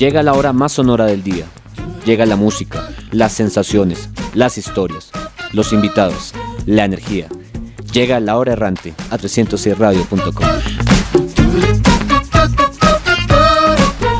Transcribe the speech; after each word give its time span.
Llega 0.00 0.22
la 0.22 0.32
hora 0.32 0.54
más 0.54 0.72
sonora 0.72 1.04
del 1.04 1.22
día. 1.22 1.44
Llega 2.06 2.24
la 2.24 2.34
música, 2.34 2.88
las 3.10 3.34
sensaciones, 3.34 4.08
las 4.32 4.56
historias, 4.56 5.10
los 5.52 5.74
invitados, 5.74 6.32
la 6.64 6.86
energía. 6.86 7.28
Llega 7.92 8.18
la 8.18 8.38
hora 8.38 8.54
errante 8.54 8.94
a 9.10 9.18
306radio.com. 9.18 10.46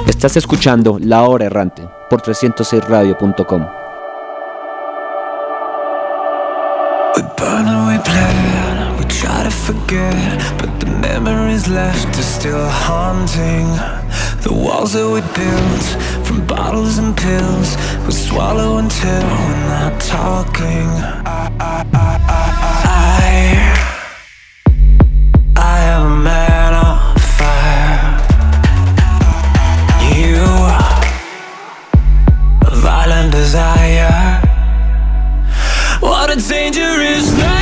Estás 0.07 0.37
escuchando 0.37 0.99
La 1.01 1.23
Hora 1.23 1.47
Errante 1.47 1.89
por 2.11 2.21
306radio.com. 2.21 3.67
We 7.17 7.23
burn 7.39 7.69
and 7.69 7.89
we 7.89 7.99
plan, 8.05 8.99
we 8.99 9.05
try 9.07 9.45
to 9.45 9.51
forget, 9.51 10.43
but 10.59 10.79
the 10.79 10.91
memories 11.01 11.69
left 11.69 12.19
are 12.19 12.23
still 12.23 12.69
haunting. 12.69 14.00
The 14.43 14.53
walls 14.53 14.93
that 14.95 15.07
we 15.07 15.21
built 15.37 15.85
from 16.27 16.47
bottles 16.47 16.97
and 16.99 17.15
pills, 17.17 17.77
we 18.07 18.13
swallow 18.13 18.79
until 18.79 19.23
we're 19.23 19.67
not 19.69 20.01
talking. 20.01 20.89
I, 21.27 21.51
I, 21.61 21.85
I, 21.93 22.19
I, 22.27 22.51
I, 22.87 23.37
I 25.57 25.79
am 25.95 26.03
a 26.07 26.17
man 26.31 26.73
of 26.75 27.23
fire. 27.39 28.01
You, 30.17 30.41
a 32.67 32.75
violent 32.77 33.31
desire. 33.33 34.41
What 36.01 36.31
a 36.31 36.37
dangerous 36.49 37.31
night 37.37 37.60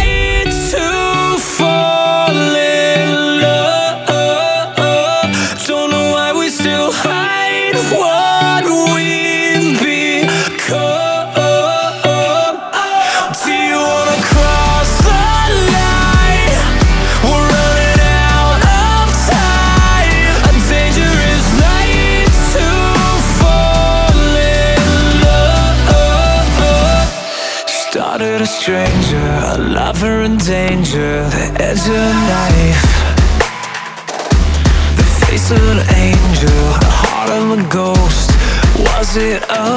of 37.53 37.59
a 37.59 37.69
ghost. 37.69 38.31
Was 38.79 39.17
it 39.17 39.43
a 39.49 39.77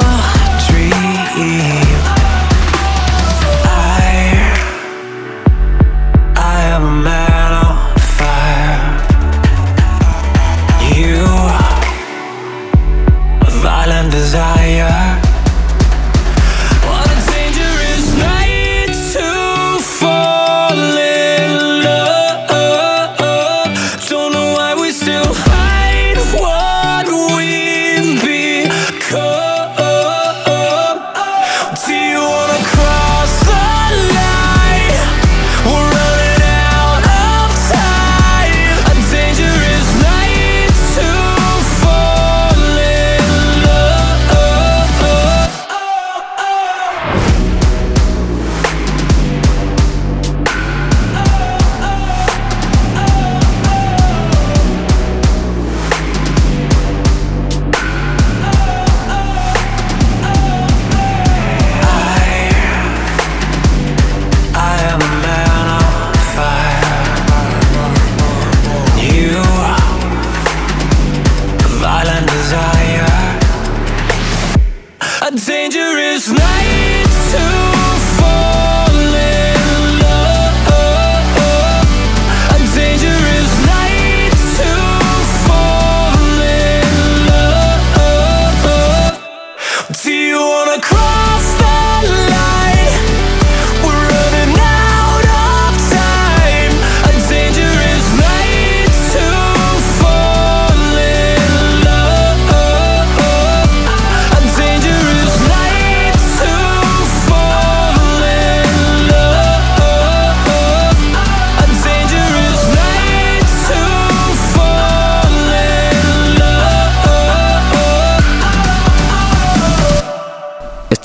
dream? 0.68 2.21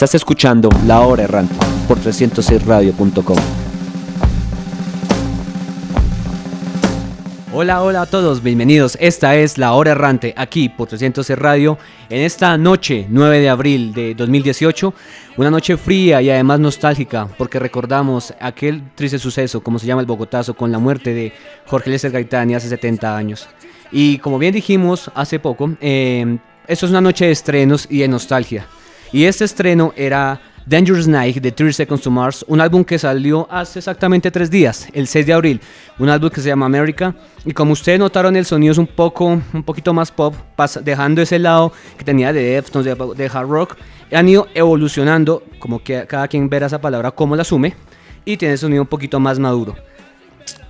Estás 0.08 0.22
escuchando 0.22 0.70
La 0.86 1.02
Hora 1.02 1.24
Errante 1.24 1.54
por 1.86 2.00
306radio.com. 2.00 3.36
Hola, 7.52 7.84
hola 7.84 8.04
a 8.04 8.06
todos, 8.06 8.42
bienvenidos. 8.42 8.98
Esta 9.02 9.36
es 9.36 9.58
La 9.58 9.74
Hora 9.74 9.92
Errante 9.92 10.34
aquí 10.38 10.70
por 10.70 10.88
306 10.88 11.38
Radio 11.38 11.78
en 12.10 12.22
esta 12.22 12.58
noche 12.58 13.06
9 13.10 13.42
de 13.42 13.50
abril 13.50 13.94
de 13.94 14.16
2018. 14.16 14.94
Una 15.36 15.52
noche 15.52 15.76
fría 15.76 16.22
y 16.22 16.30
además 16.30 16.62
nostálgica 16.62 17.28
porque 17.38 17.60
recordamos 17.60 18.34
aquel 18.40 18.84
triste 18.96 19.20
suceso, 19.20 19.60
como 19.60 19.78
se 19.78 19.88
llama 19.88 20.00
el 20.00 20.08
Bogotazo, 20.08 20.54
con 20.54 20.72
la 20.72 20.80
muerte 20.80 21.14
de 21.14 21.34
Jorge 21.66 21.90
Lester 21.90 22.12
Gaitani 22.12 22.56
hace 22.56 22.70
70 22.70 23.18
años. 23.18 23.50
Y 23.92 24.20
como 24.20 24.40
bien 24.40 24.54
dijimos 24.54 25.12
hace 25.16 25.38
poco, 25.38 25.72
eh, 25.82 26.38
esto 26.66 26.86
es 26.86 26.92
una 26.92 27.02
noche 27.02 27.26
de 27.26 27.32
estrenos 27.32 27.88
y 27.90 28.00
de 28.00 28.08
nostalgia. 28.08 28.68
Y 29.12 29.24
este 29.24 29.46
estreno 29.46 29.94
era 29.96 30.40
Dangerous 30.66 31.08
Night 31.08 31.38
de 31.38 31.52
30 31.52 31.74
Seconds 31.74 32.02
to 32.02 32.12
Mars, 32.12 32.46
un 32.48 32.60
álbum 32.60 32.84
que 32.84 33.00
salió 33.00 33.48
hace 33.50 33.80
exactamente 33.80 34.30
tres 34.32 34.50
días, 34.50 34.90
el 34.92 35.08
6 35.08 35.26
de 35.26 35.34
abril, 35.34 35.62
un 35.98 36.10
álbum 36.10 36.30
que 36.30 36.42
se 36.42 36.50
llama 36.50 36.66
America. 36.66 37.16
Y 37.46 37.54
como 37.54 37.72
ustedes 37.72 38.00
notaron, 38.00 38.36
el 38.36 38.46
sonido 38.46 38.74
es 38.74 38.78
un 38.78 38.88
poco, 38.88 39.26
un 39.54 39.64
poquito 39.64 39.94
más 39.94 40.12
pop, 40.12 40.36
dejando 40.84 41.22
ese 41.22 41.40
lado 41.40 41.72
que 41.98 42.04
tenía 42.04 42.34
de 42.34 42.42
Deftones, 42.42 42.98
de, 42.98 43.16
de 43.16 43.26
hard 43.34 43.48
rock. 43.48 43.78
Han 44.12 44.28
ido 44.28 44.48
evolucionando, 44.54 45.42
como 45.60 45.82
que 45.82 46.06
cada 46.06 46.28
quien 46.28 46.50
verá 46.50 46.68
esa 46.68 46.82
palabra, 46.82 47.12
cómo 47.12 47.38
la 47.38 47.44
asume, 47.44 47.76
y 48.26 48.36
tiene 48.36 48.58
sonido 48.58 48.82
un 48.82 48.88
poquito 48.90 49.22
más 49.22 49.40
maduro. 49.40 49.76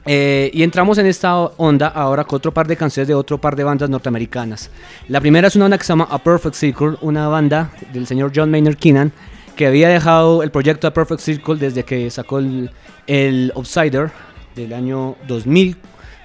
Eh, 0.07 0.50
y 0.54 0.63
entramos 0.63 0.98
en 0.98 1.06
esta 1.06 1.36
onda 1.38 1.88
ahora 1.88 2.24
con 2.24 2.38
otro 2.38 2.54
par 2.54 2.65
de 2.65 2.77
canciones 2.77 3.09
de 3.09 3.13
otro 3.13 3.39
par 3.39 3.56
de 3.56 3.63
bandas 3.63 3.89
norteamericanas. 3.89 4.71
La 5.09 5.19
primera 5.19 5.50
es 5.50 5.56
una 5.56 5.65
banda 5.65 5.77
que 5.77 5.83
se 5.83 5.89
llama 5.89 6.07
A 6.09 6.18
Perfect 6.18 6.56
Circle, 6.56 6.95
una 7.01 7.27
banda 7.27 7.71
del 7.92 8.07
señor 8.07 8.31
John 8.33 8.50
Maynard 8.50 8.77
Keenan, 8.77 9.12
que 9.57 9.68
había 9.68 9.89
dejado 9.89 10.44
el 10.44 10.51
proyecto 10.51 10.88
A 10.88 10.94
Perfect 10.94 11.19
Circle 11.19 11.56
desde 11.57 11.83
que 11.83 12.09
sacó 12.09 12.39
el, 12.39 12.71
el 13.06 13.51
Outsider 13.56 14.12
del 14.56 14.74
año 14.74 15.15
2000, 15.27 15.75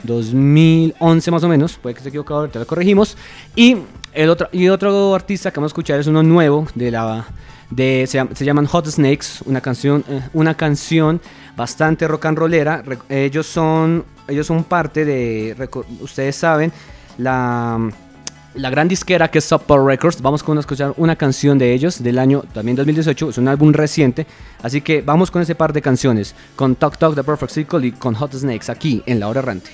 2011 0.05 1.31
más 1.31 1.43
o 1.43 1.49
menos, 1.49 1.77
puede 1.77 1.95
que 1.95 1.99
esté 1.99 2.11
equivocado, 2.11 2.41
ahorita 2.41 2.61
lo 2.61 2.67
corregimos. 2.67 3.17
Y, 3.57 3.79
el 4.15 4.29
otro, 4.31 4.49
y 4.53 4.69
otro 4.69 5.15
artista 5.15 5.51
que 5.51 5.57
vamos 5.61 5.71
a 5.71 5.75
escuchar 5.75 6.01
es 6.01 6.07
uno 6.07 6.23
nuevo 6.23 6.67
de 6.75 6.91
la... 6.91 7.25
De, 7.71 8.05
se, 8.07 8.19
llama- 8.19 8.31
se 8.35 8.45
llaman 8.45 8.67
Hot 8.67 8.87
Snakes, 8.87 9.27
una 9.47 9.63
canción, 9.63 10.05
eh, 10.07 10.21
una 10.35 10.55
canción 10.55 11.23
bastante 11.57 12.07
rock 12.07 12.27
and 12.27 12.37
rollera. 12.37 12.83
Ellos 13.09 13.47
son, 13.47 14.05
ellos 14.29 14.47
son 14.47 14.65
parte 14.65 15.07
de, 15.07 15.57
ustedes 16.01 16.37
saben, 16.37 16.71
la, 17.17 17.91
la 18.55 18.69
gran 18.69 18.89
disquera 18.89 19.31
que 19.31 19.39
es 19.39 19.47
Sub 19.47 19.63
Records. 19.87 20.21
Vamos 20.21 20.45
a 20.47 20.61
escuchar 20.61 20.93
una 20.99 21.17
canción 21.17 21.57
de 21.57 21.73
ellos 21.73 22.03
del 22.03 22.19
año 22.19 22.43
también 22.53 22.77
2018. 22.77 23.31
Es 23.31 23.39
un 23.39 23.49
álbum 23.49 23.73
reciente. 23.73 24.27
Así 24.63 24.83
que 24.83 25.01
vamos 25.01 25.31
con 25.31 25.41
ese 25.41 25.55
par 25.55 25.73
de 25.73 25.81
canciones. 25.81 26.35
Con 26.57 26.75
Talk 26.77 26.99
Talk 26.99 27.15
The 27.15 27.25
Perfect 27.25 27.53
Circle 27.53 27.87
y 27.87 27.93
con 27.93 28.13
Hot 28.17 28.35
Snakes 28.35 28.71
aquí 28.71 29.03
en 29.07 29.19
La 29.19 29.29
Hora 29.29 29.41
Errante. 29.41 29.71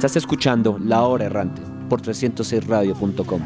Estás 0.00 0.16
escuchando 0.16 0.78
La 0.82 1.02
Hora 1.02 1.26
Errante 1.26 1.60
por 1.90 2.00
306radio.com. 2.00 3.42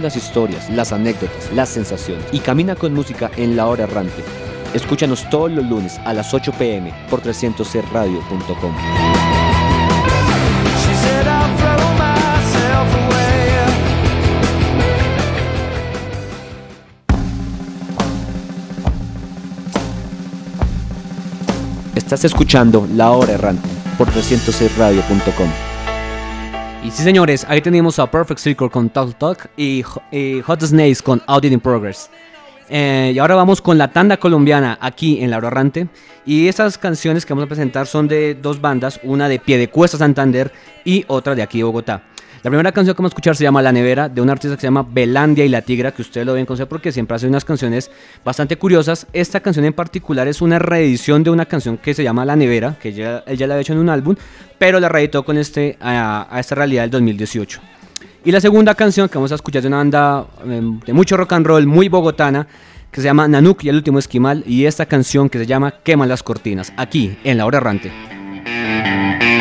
Las 0.00 0.14
historias, 0.14 0.68
las 0.68 0.92
anécdotas, 0.92 1.50
las 1.54 1.70
sensaciones 1.70 2.26
y 2.30 2.40
camina 2.40 2.74
con 2.74 2.92
música 2.92 3.30
en 3.36 3.56
la 3.56 3.66
hora 3.66 3.84
errante. 3.84 4.22
Escúchanos 4.74 5.28
todos 5.30 5.50
los 5.50 5.64
lunes 5.64 5.98
a 6.04 6.12
las 6.12 6.34
8 6.34 6.52
pm 6.52 6.92
por 7.08 7.22
300radio.com. 7.22 8.74
Estás 21.94 22.24
escuchando 22.24 22.86
La 22.94 23.10
Hora 23.10 23.32
Errante 23.32 23.68
por 23.96 24.08
306radio.com. 24.08 25.75
Sí, 26.90 27.02
señores, 27.02 27.44
ahí 27.48 27.60
tenemos 27.60 27.98
a 27.98 28.10
Perfect 28.10 28.38
Circle 28.40 28.70
con 28.70 28.88
Talk 28.88 29.18
Talk 29.18 29.50
y, 29.56 29.82
Hot 29.82 30.62
Snakes 30.62 31.02
con 31.02 31.20
Audit 31.26 31.52
in 31.52 31.60
Progress. 31.60 32.08
Eh, 32.68 33.12
y 33.14 33.18
ahora 33.18 33.34
vamos 33.34 33.60
con 33.60 33.76
la 33.76 33.88
tanda 33.92 34.16
colombiana 34.16 34.78
aquí 34.80 35.20
en 35.20 35.30
La 35.30 35.38
Hora 35.38 35.48
Errante. 35.48 35.88
Y 36.24 36.48
estas 36.48 36.78
canciones 36.78 37.26
que 37.26 37.32
vamos 37.32 37.44
a 37.44 37.48
presentar 37.48 37.86
son 37.86 38.08
de 38.08 38.34
dos 38.34 38.60
bandas, 38.60 39.00
una 39.02 39.28
de 39.28 39.38
Piedecuesta 39.38 39.98
Santander 39.98 40.52
y 40.84 41.04
otra 41.08 41.34
de 41.34 41.42
aquí 41.42 41.58
de 41.58 41.64
Bogotá. 41.64 42.02
La 42.42 42.50
primera 42.50 42.70
canción 42.70 42.94
que 42.94 42.98
vamos 42.98 43.10
a 43.10 43.14
escuchar 43.14 43.34
se 43.34 43.44
llama 43.44 43.62
La 43.62 43.72
Nevera, 43.72 44.08
de 44.08 44.20
un 44.20 44.30
artista 44.30 44.56
que 44.56 44.60
se 44.60 44.66
llama 44.66 44.86
Belandia 44.88 45.44
y 45.44 45.48
la 45.48 45.62
Tigra, 45.62 45.92
que 45.92 46.02
ustedes 46.02 46.26
lo 46.26 46.32
deben 46.32 46.46
conocer 46.46 46.68
porque 46.68 46.92
siempre 46.92 47.16
hace 47.16 47.26
unas 47.26 47.44
canciones 47.44 47.90
bastante 48.24 48.56
curiosas. 48.56 49.06
Esta 49.12 49.40
canción 49.40 49.64
en 49.64 49.72
particular 49.72 50.28
es 50.28 50.40
una 50.40 50.58
reedición 50.58 51.24
de 51.24 51.30
una 51.30 51.46
canción 51.46 51.78
que 51.78 51.94
se 51.94 52.02
llama 52.04 52.24
La 52.24 52.36
Nevera, 52.36 52.76
que 52.80 52.92
ya, 52.92 53.24
él 53.26 53.36
ya 53.36 53.46
la 53.46 53.54
había 53.54 53.62
hecho 53.62 53.72
en 53.72 53.80
un 53.80 53.88
álbum, 53.88 54.16
pero 54.58 54.78
la 54.78 54.88
reeditó 54.88 55.24
con 55.24 55.38
este, 55.38 55.76
a, 55.80 56.28
esta 56.38 56.54
realidad 56.54 56.82
del 56.82 56.90
2018. 56.90 57.60
Y 58.24 58.32
la 58.32 58.40
segunda 58.40 58.74
canción 58.74 59.08
que 59.08 59.16
vamos 59.16 59.32
a 59.32 59.36
escuchar 59.36 59.60
es 59.60 59.64
de 59.64 59.68
una 59.68 59.78
banda 59.78 60.26
em, 60.44 60.80
de 60.80 60.92
mucho 60.92 61.16
rock 61.16 61.32
and 61.32 61.46
roll, 61.46 61.66
muy 61.66 61.88
bogotana, 61.88 62.46
que 62.90 63.00
se 63.00 63.06
llama 63.06 63.26
Nanuk 63.28 63.64
y 63.64 63.68
el 63.68 63.76
último 63.76 63.98
esquimal, 63.98 64.44
y 64.46 64.66
esta 64.66 64.86
canción 64.86 65.28
que 65.28 65.38
se 65.38 65.46
llama 65.46 65.74
Quema 65.82 66.06
las 66.06 66.22
cortinas, 66.22 66.72
aquí 66.76 67.16
en 67.24 67.38
La 67.38 67.46
Hora 67.46 67.58
Errante. 67.58 69.35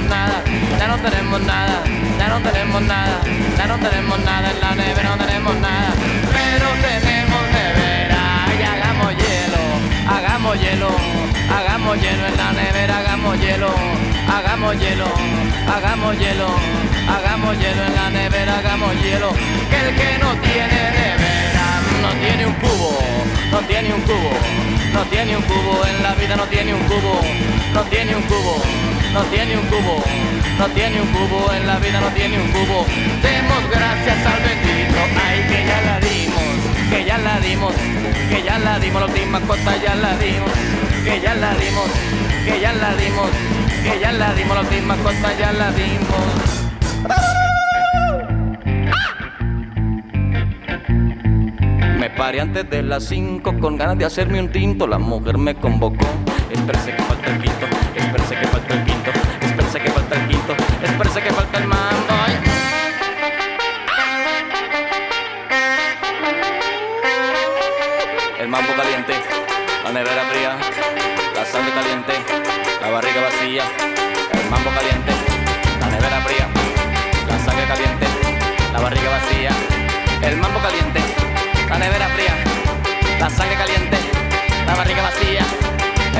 Tenemos 0.00 1.42
nada, 1.42 1.82
ya 2.18 2.28
no 2.28 2.40
tenemos 2.40 2.82
nada, 2.82 3.20
ya 3.56 3.66
no 3.66 3.78
tenemos 3.78 4.18
nada 4.20 4.50
en 4.50 4.60
la 4.60 4.74
nevera, 4.74 5.16
no 5.16 5.24
tenemos 5.24 5.54
nada, 5.56 5.92
pero 6.32 6.68
tenemos 6.80 7.42
nevera 7.52 8.22
y 8.58 8.62
hagamos 8.62 9.14
hielo, 9.16 9.62
hagamos 10.08 10.60
hielo, 10.60 10.90
hagamos 11.50 12.00
hielo 12.00 12.26
en 12.26 12.36
la 12.36 12.52
nevera, 12.52 12.98
hagamos 12.98 13.40
hielo, 13.40 13.74
hagamos 14.28 14.78
hielo, 14.78 15.06
hagamos 15.74 16.18
hielo, 16.18 16.48
hagamos 17.08 17.58
hielo 17.58 17.84
en 17.84 17.94
la 17.94 18.10
nevera, 18.10 18.58
hagamos 18.58 19.02
hielo, 19.02 19.32
que 19.70 19.76
el 19.76 19.94
que 19.94 20.18
no 20.18 20.32
tiene 20.40 20.90
nevera 20.90 21.30
no 22.02 22.12
tiene 22.14 22.46
un 22.46 22.54
cubo, 22.54 22.98
no 23.50 23.58
tiene 23.60 23.94
un 23.94 24.00
cubo, 24.02 24.32
no 24.92 25.02
tiene 25.04 25.36
un 25.36 25.42
cubo, 25.42 25.84
en 25.86 26.02
la 26.02 26.14
vida 26.14 26.36
no 26.36 26.46
tiene 26.46 26.74
un 26.74 26.82
cubo, 26.84 27.20
no 27.74 27.82
tiene 27.84 28.16
un 28.16 28.22
cubo, 28.22 28.62
no 29.12 29.22
tiene 29.24 29.56
un 29.56 29.66
cubo 29.66 30.02
no 30.60 30.68
tiene 30.74 31.00
un 31.00 31.08
cubo, 31.08 31.50
en 31.54 31.66
la 31.66 31.78
vida 31.78 32.00
no 32.02 32.08
tiene 32.08 32.38
un 32.38 32.48
cubo. 32.48 32.84
Demos 33.22 33.62
gracias 33.70 34.26
al 34.26 34.42
bendito, 34.42 35.00
ay 35.24 35.40
que 35.48 35.64
ya 35.64 35.80
la 35.80 36.00
dimos, 36.00 36.42
que 36.90 37.04
ya 37.06 37.16
la 37.16 37.40
dimos, 37.40 37.74
que 38.28 38.42
ya 38.42 38.58
la 38.58 38.78
dimos, 38.78 39.00
la 39.00 39.06
última 39.06 39.40
cosa 39.40 39.76
ya 39.82 39.94
la 39.94 40.18
dimos, 40.18 40.50
que 41.02 41.18
ya 41.18 41.34
la 41.34 41.54
dimos, 41.54 41.88
que 42.44 42.60
ya 42.60 42.72
la 42.74 42.94
dimos, 42.94 43.30
que 43.82 44.00
ya 44.00 44.12
la 44.12 44.34
dimos, 44.34 44.54
la 44.54 44.60
última 44.60 44.96
cosa 44.96 45.38
ya 45.38 45.52
la 45.52 45.72
dimos. 45.72 46.60
Me 51.98 52.10
paré 52.10 52.42
antes 52.42 52.68
de 52.68 52.82
las 52.82 53.04
5 53.04 53.58
con 53.60 53.78
ganas 53.78 53.96
de 53.96 54.04
hacerme 54.04 54.40
un 54.40 54.50
tinto. 54.50 54.86
La 54.86 54.98
mujer 54.98 55.38
me 55.38 55.54
convocó. 55.54 56.06
Espérese 56.50 56.94
que 56.96 57.02
falta 57.02 57.26
el 57.30 57.40
quinto. 57.40 57.66
Espérese 57.94 58.34
que 58.36 58.46
falta 58.46 58.74
el 58.74 58.84
quinto. 58.84 58.89
Espérese 61.00 61.22
que 61.22 61.32
falta 61.32 61.56
el 61.56 61.66
mambo. 61.66 62.14
El 68.38 68.48
mambo 68.48 68.74
caliente, 68.74 69.14
la 69.82 69.92
nevera 69.92 70.24
fría, 70.24 70.58
la 71.34 71.44
sangre 71.46 71.72
caliente, 71.72 72.12
la 72.82 72.90
barriga 72.90 73.22
vacía. 73.22 73.64
El 74.34 74.50
mambo 74.50 74.70
caliente, 74.72 75.12
la 75.80 75.86
nevera 75.86 76.20
fría, 76.20 76.46
la 77.28 77.38
sangre 77.46 77.64
caliente, 77.66 78.06
la 78.70 78.80
barriga 78.80 79.08
vacía. 79.08 79.50
El 80.20 80.36
mambo 80.36 80.60
caliente, 80.60 81.00
la 81.70 81.78
nevera 81.78 82.08
fría, 82.08 82.34
la 83.18 83.30
sangre 83.30 83.56
caliente, 83.56 83.96
la 84.66 84.74
barriga 84.74 85.00
vacía. 85.00 85.46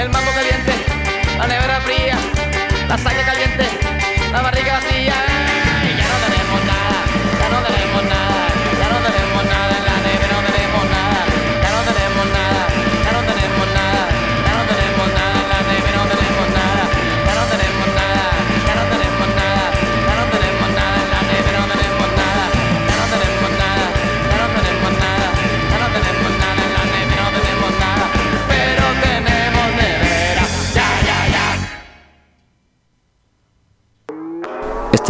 El 0.00 0.08
mambo 0.08 0.30
caliente, 0.32 0.72
la 1.37 1.46
nevera 1.46 1.80
fría 1.82 2.16
la 2.90 2.99
sangre 2.99 3.22
caliente, 3.22 4.00
la 4.42 5.39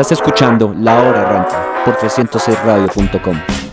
Estás 0.00 0.12
escuchando 0.12 0.74
La 0.80 0.98
Hora 0.98 1.20
Errante 1.20 1.54
por 1.84 1.94
306radio.com. 1.98 3.69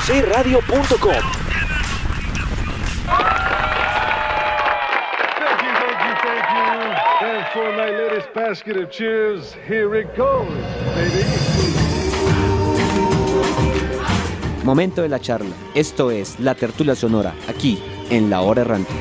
www.300radio.com. 0.00 1.22
Thank 5.36 5.62
you, 5.62 5.72
thank 5.76 5.98
you, 6.06 6.14
thank 6.24 6.44
you. 6.56 6.68
And 7.26 7.46
for 7.52 7.68
my 7.76 7.90
latest 7.90 8.32
basket 8.34 8.76
of 8.78 8.90
cheers, 8.90 9.52
here 9.66 9.94
it 9.96 10.16
goes, 10.16 10.48
baby. 10.94 11.24
Momento 14.64 15.02
de 15.02 15.08
la 15.08 15.18
charla. 15.20 15.54
Esto 15.74 16.10
es 16.10 16.38
La 16.40 16.54
Tertulia 16.54 16.94
Sonora, 16.94 17.34
aquí 17.48 17.82
en 18.10 18.30
La 18.30 18.40
Hora 18.40 18.62
Errante. 18.62 18.92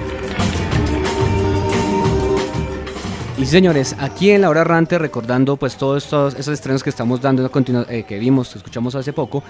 Y 3.38 3.45
señores, 3.45 3.95
aquí 3.99 4.31
en 4.31 4.41
La 4.41 4.49
Hora 4.49 4.62
Errante, 4.62 4.97
recordando 4.99 5.55
pues 5.55 5.77
todos 5.77 6.03
estos, 6.03 6.33
esos 6.35 6.53
estrenos 6.53 6.83
que 6.83 6.89
estamos 6.89 7.21
dando, 7.21 7.49
eh, 7.89 8.03
que 8.03 8.19
vimos, 8.19 8.49
que 8.49 8.57
escuchamos 8.57 8.95
hace 8.95 9.13
poco, 9.13 9.43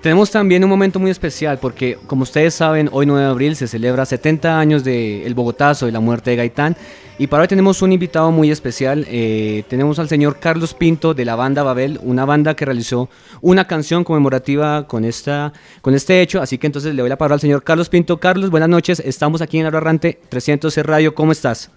tenemos 0.00 0.30
también 0.30 0.62
un 0.64 0.70
momento 0.70 0.98
muy 0.98 1.10
especial 1.10 1.58
porque, 1.58 1.98
como 2.06 2.22
ustedes 2.22 2.54
saben, 2.54 2.88
hoy 2.92 3.06
9 3.06 3.22
de 3.22 3.28
abril 3.28 3.56
se 3.56 3.66
celebra 3.66 4.06
70 4.06 4.58
años 4.58 4.84
del 4.84 5.34
Bogotazo 5.34 5.88
y 5.88 5.90
la 5.90 6.00
muerte 6.00 6.30
de 6.30 6.36
Gaitán. 6.36 6.76
Y 7.18 7.26
para 7.26 7.42
hoy 7.42 7.48
tenemos 7.48 7.82
un 7.82 7.90
invitado 7.92 8.30
muy 8.30 8.50
especial. 8.50 9.04
eh, 9.08 9.64
tenemos 9.68 9.98
al 9.98 10.08
señor 10.08 10.38
Carlos 10.38 10.72
Pinto 10.72 11.14
de 11.14 11.24
la 11.24 11.34
banda 11.34 11.64
Babel, 11.64 11.98
una 12.02 12.24
banda 12.24 12.54
que 12.54 12.64
realizó 12.64 13.08
una 13.40 13.66
canción 13.66 14.04
conmemorativa 14.04 14.86
con, 14.86 15.04
esta, 15.04 15.52
con 15.80 15.94
este 15.94 16.22
hecho. 16.22 16.40
Así 16.40 16.58
que 16.58 16.68
entonces 16.68 16.94
le 16.94 17.02
doy 17.02 17.08
la 17.08 17.18
palabra 17.18 17.34
al 17.34 17.40
señor 17.40 17.64
Carlos 17.64 17.88
Pinto. 17.88 18.18
Carlos, 18.18 18.50
buenas 18.50 18.68
noches. 18.68 19.00
Estamos 19.00 19.42
aquí 19.42 19.58
en 19.58 19.66
Arrante 19.66 20.20
300 20.28 20.76
Radio. 20.78 21.14
¿Cómo 21.14 21.32
estás? 21.32 21.72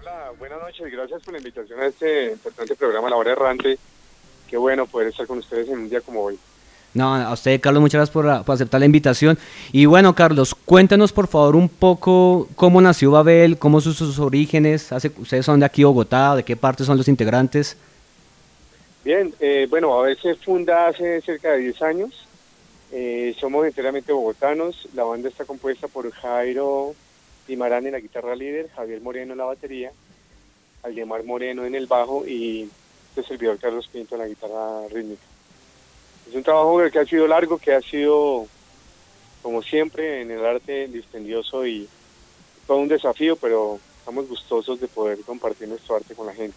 Hola, 0.00 0.32
buenas 0.38 0.60
noches. 0.60 0.90
Gracias 0.90 1.22
por 1.22 1.34
la 1.34 1.38
invitación 1.38 1.80
a 1.80 1.86
este 1.86 2.32
importante 2.32 2.74
programa 2.76 3.10
La 3.10 3.16
Hora 3.16 3.32
Errante. 3.32 3.78
Qué 4.48 4.56
bueno 4.56 4.86
poder 4.86 5.08
estar 5.08 5.26
con 5.26 5.38
ustedes 5.38 5.68
en 5.68 5.80
un 5.80 5.90
día 5.90 6.00
como 6.00 6.22
hoy. 6.22 6.38
No, 6.92 7.14
a 7.14 7.32
usted, 7.32 7.60
Carlos, 7.60 7.80
muchas 7.80 7.98
gracias 7.98 8.12
por, 8.12 8.54
aceptar 8.54 8.80
la 8.80 8.86
invitación. 8.86 9.38
Y 9.72 9.86
bueno, 9.86 10.14
Carlos, 10.14 10.54
cuéntanos 10.54 11.12
por 11.12 11.28
favor 11.28 11.54
un 11.54 11.68
poco 11.68 12.48
cómo 12.56 12.80
nació 12.80 13.12
Babel, 13.12 13.58
cómo 13.58 13.80
son 13.80 13.94
sus 13.94 14.18
orígenes. 14.18 14.90
Ustedes 15.18 15.46
son 15.46 15.60
de 15.60 15.66
aquí, 15.66 15.84
Bogotá, 15.84 16.34
de 16.34 16.42
qué 16.42 16.56
parte 16.56 16.84
son 16.84 16.96
los 16.96 17.06
integrantes. 17.06 17.76
Bien, 19.04 19.32
eh, 19.40 19.66
bueno, 19.70 19.98
a 19.98 20.02
veces 20.02 20.38
funda 20.44 20.88
hace 20.88 21.20
cerca 21.20 21.52
de 21.52 21.58
10 21.58 21.82
años. 21.82 22.26
Eh, 22.92 23.34
somos 23.38 23.64
enteramente 23.64 24.12
bogotanos. 24.12 24.88
La 24.94 25.04
banda 25.04 25.28
está 25.28 25.44
compuesta 25.44 25.86
por 25.86 26.10
Jairo 26.10 26.94
Pimarán 27.46 27.86
en 27.86 27.92
la 27.92 28.00
guitarra 28.00 28.34
líder, 28.36 28.68
Javier 28.76 29.00
Moreno 29.00 29.32
en 29.32 29.38
la 29.38 29.44
batería, 29.44 29.90
Aldemar 30.82 31.24
Moreno 31.24 31.64
en 31.64 31.74
el 31.74 31.86
bajo 31.86 32.24
y 32.26 32.68
este 33.08 33.24
servidor 33.24 33.58
Carlos 33.58 33.88
Pinto 33.88 34.14
en 34.14 34.20
la 34.20 34.28
guitarra 34.28 34.86
rítmica. 34.88 35.29
Es 36.30 36.36
un 36.36 36.44
trabajo 36.44 36.80
que 36.92 36.98
ha 37.00 37.04
sido 37.04 37.26
largo, 37.26 37.58
que 37.58 37.74
ha 37.74 37.80
sido, 37.80 38.46
como 39.42 39.64
siempre, 39.64 40.22
en 40.22 40.30
el 40.30 40.46
arte 40.46 40.86
dispendioso 40.86 41.66
y 41.66 41.88
todo 42.68 42.78
un 42.78 42.86
desafío, 42.86 43.34
pero 43.34 43.80
estamos 43.98 44.28
gustosos 44.28 44.80
de 44.80 44.86
poder 44.86 45.18
compartir 45.26 45.66
nuestro 45.66 45.96
arte 45.96 46.14
con 46.14 46.28
la 46.28 46.32
gente. 46.32 46.56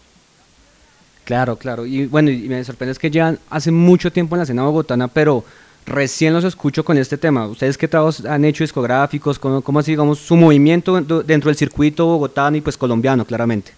Claro, 1.24 1.56
claro. 1.56 1.86
Y 1.86 2.06
bueno, 2.06 2.30
y 2.30 2.48
me 2.48 2.62
sorprende 2.62 2.92
es 2.92 3.00
que 3.00 3.10
llevan 3.10 3.40
hace 3.50 3.72
mucho 3.72 4.12
tiempo 4.12 4.36
en 4.36 4.38
la 4.38 4.42
escena 4.44 4.62
bogotana, 4.62 5.08
pero 5.08 5.42
recién 5.86 6.32
los 6.32 6.44
escucho 6.44 6.84
con 6.84 6.96
este 6.96 7.18
tema. 7.18 7.48
¿Ustedes 7.48 7.76
qué 7.76 7.88
trabajos 7.88 8.24
han 8.24 8.44
hecho 8.44 8.62
discográficos? 8.62 9.40
¿Cómo, 9.40 9.60
cómo 9.60 9.80
así, 9.80 9.90
digamos, 9.90 10.20
su 10.20 10.36
movimiento 10.36 10.94
dentro 10.94 11.48
del 11.48 11.56
circuito 11.56 12.06
bogotano 12.06 12.56
y 12.56 12.60
pues 12.60 12.78
colombiano, 12.78 13.24
claramente? 13.24 13.72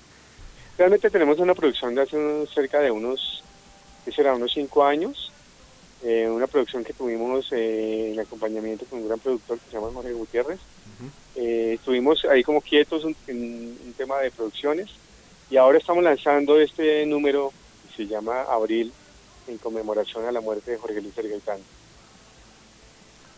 Realmente 0.77 1.09
tenemos 1.09 1.39
una 1.39 1.55
producción 1.55 1.95
de 1.95 2.03
hace 2.03 2.47
cerca 2.55 2.81
de 2.81 2.91
unos, 2.91 3.43
¿qué 4.05 4.13
será? 4.13 4.35
Unos 4.35 4.53
cinco 4.53 4.85
años. 4.85 5.33
Eh, 6.05 6.29
una 6.31 6.47
producción 6.47 6.85
que 6.85 6.93
tuvimos 6.93 7.47
eh, 7.53 8.13
en 8.13 8.21
acompañamiento 8.21 8.85
con 8.85 9.01
un 9.01 9.09
gran 9.09 9.19
productor 9.19 9.59
que 9.59 9.71
se 9.71 9.77
llama 9.77 9.91
Jorge 9.93 10.13
Gutiérrez. 10.13 10.59
Eh, 11.35 11.73
estuvimos 11.75 12.25
ahí 12.27 12.43
como 12.43 12.61
quietos 12.61 13.05
un- 13.05 13.17
en 13.27 13.77
un 13.87 13.93
tema 13.97 14.19
de 14.21 14.31
producciones 14.31 14.89
y 15.51 15.57
ahora 15.57 15.79
estamos 15.79 16.03
lanzando 16.05 16.59
este 16.61 17.05
número 17.07 17.53
que 17.91 17.97
se 18.05 18.07
llama 18.09 18.43
Abril 18.43 18.93
en 19.49 19.59
conmemoración 19.59 20.25
a 20.27 20.33
la 20.33 20.41
muerte 20.41 20.73
de 20.73 20.79
Jorge 20.79 21.01
Luis 21.01 21.15
Gaitán. 21.17 21.59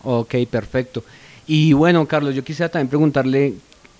Ok, 0.04 0.34
perfecto. 0.50 1.02
Y 1.46 1.72
bueno, 1.72 2.06
Carlos, 2.06 2.34
yo 2.34 2.44
quisiera 2.44 2.68
también 2.68 2.88
preguntarle, 2.88 3.54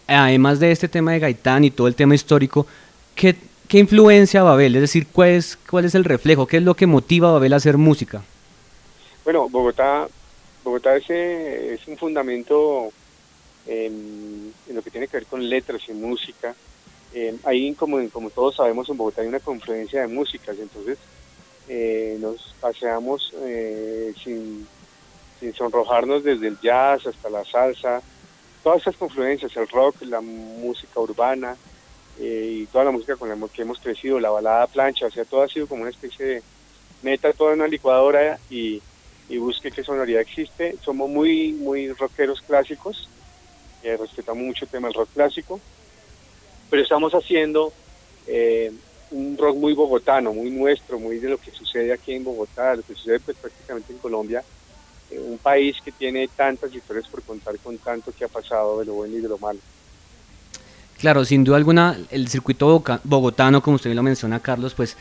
además 0.07 0.61
de 0.61 0.71
este 0.71 0.89
tema 0.89 1.13
de 1.13 1.19
Gaitán 1.19 1.65
y 1.65 1.71
todo 1.71 1.87
el 1.89 1.95
tema 1.95 2.15
histórico, 2.15 2.67
¿qué, 3.15 3.35
qué 3.67 3.79
influencia 3.79 4.43
Babel? 4.43 4.77
Es 4.77 4.83
decir, 4.83 5.07
¿cuál 5.13 5.31
es, 5.31 5.57
¿cuál 5.69 5.85
es 5.85 5.95
el 5.95 6.05
reflejo? 6.05 6.47
¿Qué 6.47 6.59
es 6.59 6.63
lo 6.63 6.75
que 6.75 6.87
motiva 6.87 7.29
a 7.31 7.33
Babel 7.33 7.53
a 7.53 7.57
hacer 7.57 7.79
música? 7.79 8.23
Bueno, 9.29 9.47
Bogotá, 9.51 10.09
Bogotá 10.65 10.97
es, 10.97 11.05
eh, 11.11 11.75
es 11.75 11.87
un 11.87 11.99
fundamento 11.99 12.91
en, 13.67 14.55
en 14.67 14.75
lo 14.75 14.81
que 14.81 14.91
tiene 14.91 15.07
que 15.07 15.19
ver 15.19 15.27
con 15.27 15.47
letras 15.47 15.83
y 15.87 15.93
música. 15.93 16.55
Eh, 17.13 17.37
ahí, 17.45 17.75
como, 17.75 17.99
como 18.09 18.31
todos 18.31 18.57
sabemos, 18.57 18.89
en 18.89 18.97
Bogotá 18.97 19.21
hay 19.21 19.29
una 19.29 19.41
confluencia 19.41 20.01
de 20.01 20.07
músicas, 20.07 20.57
entonces 20.59 20.97
eh, 21.69 22.17
nos 22.19 22.55
paseamos 22.59 23.35
eh, 23.43 24.15
sin, 24.25 24.67
sonrojarnos 25.55 26.25
desde 26.25 26.49
el 26.49 26.59
jazz 26.63 27.07
hasta 27.07 27.29
la 27.29 27.45
salsa, 27.45 28.01
todas 28.63 28.81
esas 28.81 28.97
confluencias, 28.97 29.55
el 29.59 29.69
rock, 29.69 29.97
la 30.07 30.23
música 30.23 31.01
urbana 31.01 31.55
eh, 32.19 32.61
y 32.63 32.67
toda 32.69 32.85
la 32.85 32.93
música 32.93 33.17
con 33.17 33.29
la 33.29 33.49
que 33.49 33.61
hemos 33.61 33.79
crecido, 33.79 34.19
la 34.19 34.31
balada 34.31 34.67
plancha, 34.69 35.05
o 35.05 35.11
sea, 35.11 35.27
todo 35.27 35.43
ha 35.43 35.49
sido 35.49 35.67
como 35.67 35.83
una 35.83 35.91
especie 35.91 36.25
de 36.25 36.43
meta 37.03 37.35
toda 37.35 37.53
una 37.53 37.69
licuadora 37.69 38.39
y, 38.49 38.81
y 39.29 39.39
busque 39.39 39.71
qué 39.71 39.85
sonoridad 39.85 40.21
existe. 40.21 40.77
Somos 40.83 41.09
muy, 41.09 41.53
muy 41.53 41.93
rockeros 41.93 42.41
clásicos, 42.43 43.09
eh, 43.83 43.97
respetamos 43.97 44.43
mucho 44.43 44.65
el 44.65 44.71
tema 44.71 44.89
del 44.89 44.95
rock 44.95 45.11
clásico, 45.15 45.61
pero 46.71 46.83
estamos 46.83 47.13
haciendo 47.13 47.73
eh, 48.27 48.73
un 49.11 49.37
rock 49.39 49.57
muy 49.57 49.73
bogotano, 49.75 50.33
muy 50.33 50.51
nuestro, 50.51 50.99
muy 50.99 51.19
de 51.19 51.31
lo 51.31 51.39
que 51.39 51.51
sucede 51.51 51.93
aquí 51.93 52.13
en 52.13 52.25
Bogotá, 52.25 52.75
lo 52.75 52.83
que 52.83 52.95
sucede 52.95 53.21
pues 53.21 53.37
prácticamente 53.37 53.93
en 53.93 53.99
Colombia, 53.99 54.43
eh, 55.11 55.19
un 55.19 55.39
país 55.39 55.77
que 55.85 55.93
tiene 55.93 56.29
tantas 56.29 56.75
historias 56.75 57.07
por 57.09 57.23
contar 57.23 57.59
con 57.59 57.79
tanto 57.79 58.13
que 58.13 58.25
ha 58.25 58.29
pasado 58.29 58.81
de 58.81 58.87
lo 58.87 58.95
bueno 58.95 59.17
y 59.17 59.21
de 59.21 59.29
lo 59.29 59.39
malo. 59.39 59.61
Claro, 60.99 61.25
sin 61.25 61.45
duda 61.45 61.57
alguna, 61.57 61.97
el 62.11 62.27
circuito 62.27 62.83
bogotano, 63.05 63.63
como 63.63 63.77
usted 63.77 63.95
lo 63.95 64.03
menciona, 64.03 64.41
Carlos, 64.41 64.75
pues 64.75 64.97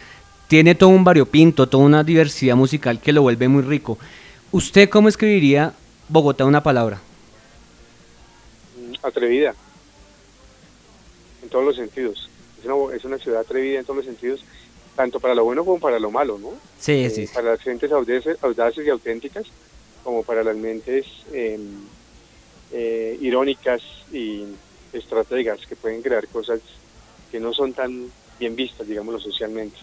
tiene 0.48 0.76
todo 0.76 0.90
un 0.90 1.04
variopinto, 1.04 1.68
toda 1.68 1.84
una 1.84 2.04
diversidad 2.04 2.56
musical 2.56 3.00
que 3.02 3.14
lo 3.14 3.22
vuelve 3.22 3.48
muy 3.48 3.64
rico. 3.64 3.98
¿Usted 4.52 4.90
cómo 4.90 5.10
escribiría 5.10 5.74
Bogotá 6.08 6.46
una 6.46 6.64
palabra? 6.64 7.02
Mm, 8.78 9.06
atrevida 9.06 9.54
en 11.44 11.50
todos 11.50 11.66
los 11.66 11.76
sentidos. 11.76 12.30
Es 12.60 12.66
una, 12.66 12.96
es 12.96 13.04
una 13.06 13.18
ciudad 13.18 13.42
atrevida 13.42 13.80
en 13.80 13.86
todos 13.86 13.98
los 13.98 14.06
sentidos, 14.06 14.44
tanto 14.96 15.20
para 15.20 15.36
lo 15.36 15.44
bueno 15.44 15.66
como 15.66 15.80
para 15.80 16.00
lo 16.00 16.12
malo, 16.12 16.38
¿no? 16.38 16.54
Sí, 16.80 16.94
Eh, 16.94 17.10
sí, 17.10 17.28
sí. 17.28 17.34
Para 17.34 17.52
las 17.52 17.62
gentes 17.62 17.92
audaces, 17.92 18.38
audaces 18.42 18.86
y 18.86 18.90
auténticas, 18.90 19.46
como 20.04 20.24
para 20.24 20.44
las 20.44 20.56
mentes 20.56 21.06
eh, 21.34 21.60
eh, 22.72 23.18
irónicas 23.22 23.82
y 24.14 24.44
estrategas 24.94 25.66
que 25.68 25.76
pueden 25.76 26.02
crear 26.02 26.26
cosas 26.30 26.62
que 27.30 27.40
no 27.40 27.54
son 27.54 27.74
tan 27.74 28.10
bien 28.40 28.56
vistas, 28.56 28.88
digámoslo 28.88 29.20
socialmente. 29.20 29.78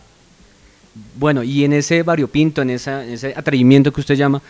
Bueno, 0.95 1.43
y 1.43 1.65
en 1.65 1.73
ese 1.73 2.03
variopinto, 2.03 2.63
en, 2.63 2.71
esa, 2.71 3.05
en 3.05 3.11
ese 3.15 3.35
atrevimiento 3.37 3.93
que 3.93 4.01
usted 4.01 4.15
llama, 4.15 4.41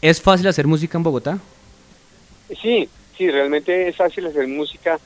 ¿es 0.00 0.22
fácil 0.22 0.46
hacer 0.46 0.66
música 0.66 0.96
en 0.96 1.02
Bogotá? 1.04 1.38
Sí, 2.62 2.88
sí, 3.16 3.28
realmente 3.30 3.88
es 3.88 3.96
fácil 3.96 4.26
hacer 4.26 4.46
música 4.46 4.98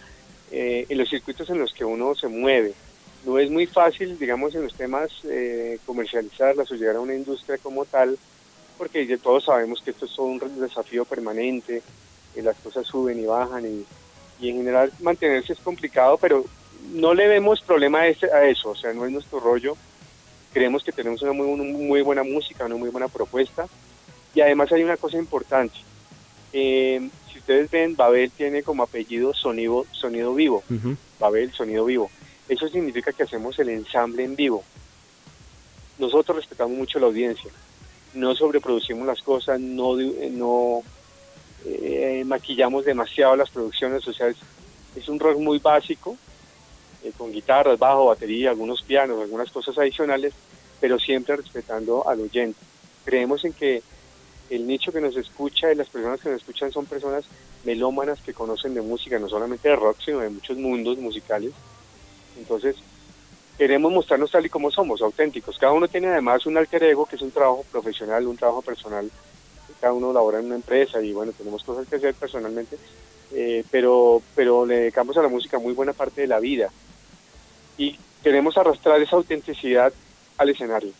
eh, 0.50 0.87
en 0.88 0.98
los 0.98 1.09
circuitos 1.09 1.48
en 1.50 1.59
los 1.59 1.72
que 1.72 1.85
uno 1.85 2.14
se 2.14 2.28
mueve. 2.28 2.74
No 3.24 3.38
es 3.38 3.50
muy 3.50 3.66
fácil, 3.66 4.18
digamos, 4.18 4.55
en 4.55 4.64
los 4.64 4.74
temas 4.74 5.11
eh, 5.31 5.78
comercializarlas 5.87 6.70
o 6.70 6.74
llegar 6.74 6.96
a 6.96 7.00
una 7.00 7.14
industria 7.14 7.57
como 7.59 7.85
tal, 7.85 8.18
porque 8.76 9.16
todos 9.18 9.44
sabemos 9.44 9.81
que 9.83 9.92
esto 9.92 10.07
es 10.07 10.14
todo 10.14 10.26
un 10.26 10.61
desafío 10.61 11.05
permanente, 11.05 11.83
que 12.35 12.42
las 12.42 12.57
cosas 12.57 12.87
suben 12.87 13.20
y 13.20 13.26
bajan 13.26 13.64
y, 13.64 13.87
en 14.48 14.57
general 14.57 14.90
mantenerse 15.00 15.52
es 15.52 15.61
complicado, 15.61 16.18
pero 16.18 16.44
no 16.94 17.14
le 17.14 17.28
vemos 17.28 17.61
problema 17.62 18.00
a, 18.00 18.09
ese- 18.09 18.33
a 18.33 18.44
eso, 18.44 18.70
o 18.70 18.74
sea, 18.74 18.92
no 18.92 19.07
es 19.07 19.12
nuestro 19.12 19.38
rollo. 19.38 19.76
Creemos 20.52 20.84
que 20.84 20.92
tenemos 20.92 21.22
una 21.22 21.32
muy, 21.32 21.46
una 21.46 21.64
muy 21.64 22.02
buena 22.02 22.22
música, 22.22 22.66
una 22.66 22.76
muy 22.76 22.90
buena 22.90 23.08
propuesta 23.08 23.66
y 24.34 24.40
además 24.40 24.70
hay 24.72 24.82
una 24.82 24.96
cosa 24.96 25.18
importante. 25.18 25.76
Eh, 26.52 27.08
si 27.30 27.38
ustedes 27.38 27.70
ven, 27.70 27.96
Babel 27.96 28.30
tiene 28.30 28.62
como 28.62 28.82
apellido 28.82 29.32
sonido, 29.34 29.86
sonido 29.92 30.34
vivo. 30.34 30.62
Babel, 31.18 31.52
sonido 31.52 31.84
vivo. 31.84 32.10
Eso 32.48 32.68
significa 32.68 33.12
que 33.12 33.22
hacemos 33.22 33.58
el 33.58 33.70
ensamble 33.70 34.24
en 34.24 34.36
vivo. 34.36 34.64
Nosotros 35.98 36.36
respetamos 36.36 36.76
mucho 36.76 36.98
la 36.98 37.06
audiencia. 37.06 37.50
No 38.14 38.34
sobreproducimos 38.34 39.06
las 39.06 39.22
cosas, 39.22 39.58
no, 39.60 39.96
no 39.96 40.82
eh, 41.64 42.24
maquillamos 42.26 42.84
demasiado 42.84 43.36
las 43.36 43.50
producciones. 43.50 44.06
O 44.06 44.12
sea, 44.12 44.28
es, 44.28 44.36
es 44.96 45.08
un 45.08 45.18
rock 45.18 45.38
muy 45.38 45.58
básico, 45.58 46.16
eh, 47.04 47.12
con 47.16 47.32
guitarras, 47.32 47.78
bajo, 47.78 48.06
batería, 48.06 48.50
algunos 48.50 48.82
pianos, 48.82 49.20
algunas 49.20 49.50
cosas 49.50 49.76
adicionales, 49.78 50.32
pero 50.80 50.98
siempre 50.98 51.36
respetando 51.36 52.08
al 52.08 52.20
oyente. 52.20 52.58
creemos 53.04 53.44
en 53.44 53.52
que 53.52 53.82
el 54.50 54.66
nicho 54.66 54.92
que 54.92 55.00
nos 55.00 55.16
escucha 55.16 55.72
y 55.72 55.76
las 55.76 55.88
personas 55.88 56.20
que 56.20 56.28
nos 56.28 56.40
escuchan 56.40 56.70
son 56.72 56.86
personas 56.86 57.24
melómanas 57.64 58.20
que 58.20 58.34
conocen 58.34 58.74
de 58.74 58.82
música, 58.82 59.18
no 59.18 59.28
solamente 59.28 59.68
de 59.68 59.76
rock, 59.76 59.98
sino 60.04 60.18
de 60.18 60.28
muchos 60.28 60.56
mundos 60.58 60.98
musicales. 60.98 61.52
Entonces, 62.38 62.76
queremos 63.56 63.92
mostrarnos 63.92 64.30
tal 64.30 64.44
y 64.44 64.48
como 64.48 64.70
somos, 64.70 65.00
auténticos. 65.02 65.58
Cada 65.58 65.72
uno 65.72 65.88
tiene 65.88 66.08
además 66.08 66.46
un 66.46 66.56
alter 66.56 66.82
ego, 66.84 67.06
que 67.06 67.16
es 67.16 67.22
un 67.22 67.30
trabajo 67.30 67.64
profesional, 67.70 68.26
un 68.26 68.36
trabajo 68.36 68.62
personal. 68.62 69.10
Cada 69.80 69.92
uno 69.92 70.12
labora 70.12 70.38
en 70.38 70.46
una 70.46 70.56
empresa 70.56 71.00
y 71.02 71.12
bueno, 71.12 71.32
tenemos 71.32 71.62
cosas 71.64 71.88
que 71.88 71.96
hacer 71.96 72.14
personalmente, 72.14 72.76
eh, 73.32 73.64
pero, 73.70 74.22
pero 74.34 74.64
le 74.64 74.76
dedicamos 74.76 75.16
a 75.16 75.22
la 75.22 75.28
música 75.28 75.58
muy 75.58 75.72
buena 75.72 75.92
parte 75.92 76.20
de 76.20 76.26
la 76.26 76.38
vida. 76.38 76.70
Y 77.78 77.98
queremos 78.22 78.56
arrastrar 78.56 79.00
esa 79.00 79.16
autenticidad 79.16 79.92
al 80.38 80.48
escenario. 80.50 80.90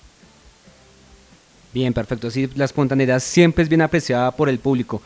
Bien, 1.72 1.92
perfecto. 1.92 2.30
Sí, 2.30 2.50
la 2.54 2.66
espontaneidad 2.66 3.20
siempre 3.20 3.62
es 3.62 3.68
bien 3.68 3.82
apreciada 3.82 4.30
por 4.30 4.48
el 4.48 4.58
público. 4.58 5.00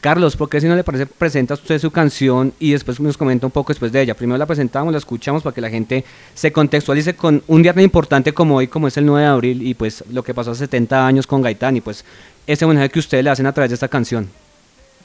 Carlos, 0.00 0.34
¿por 0.34 0.48
qué 0.48 0.60
si 0.60 0.66
no 0.66 0.74
le 0.76 0.82
parece 0.82 1.04
presenta 1.04 1.52
usted 1.52 1.78
su 1.78 1.90
canción 1.90 2.54
y 2.58 2.72
después 2.72 2.98
nos 3.00 3.18
comenta 3.18 3.46
un 3.46 3.52
poco 3.52 3.70
después 3.70 3.92
de 3.92 4.00
ella? 4.00 4.14
Primero 4.14 4.38
la 4.38 4.46
presentamos, 4.46 4.92
la 4.92 4.98
escuchamos 4.98 5.42
para 5.42 5.54
que 5.54 5.60
la 5.60 5.68
gente 5.68 6.06
se 6.34 6.50
contextualice 6.52 7.14
con 7.14 7.42
un 7.46 7.62
día 7.62 7.74
tan 7.74 7.82
importante 7.82 8.32
como 8.32 8.56
hoy, 8.56 8.66
como 8.66 8.88
es 8.88 8.96
el 8.96 9.04
9 9.04 9.26
de 9.26 9.30
abril, 9.30 9.62
y 9.66 9.74
pues 9.74 10.02
lo 10.10 10.22
que 10.22 10.32
pasó 10.32 10.52
hace 10.52 10.60
70 10.60 11.06
años 11.06 11.26
con 11.26 11.42
Gaitán, 11.42 11.76
y 11.76 11.82
pues 11.82 12.02
ese 12.46 12.64
homenaje 12.64 12.88
que 12.88 12.98
ustedes 12.98 13.22
le 13.22 13.28
hacen 13.28 13.44
a 13.44 13.52
través 13.52 13.70
de 13.70 13.74
esta 13.74 13.88
canción. 13.88 14.30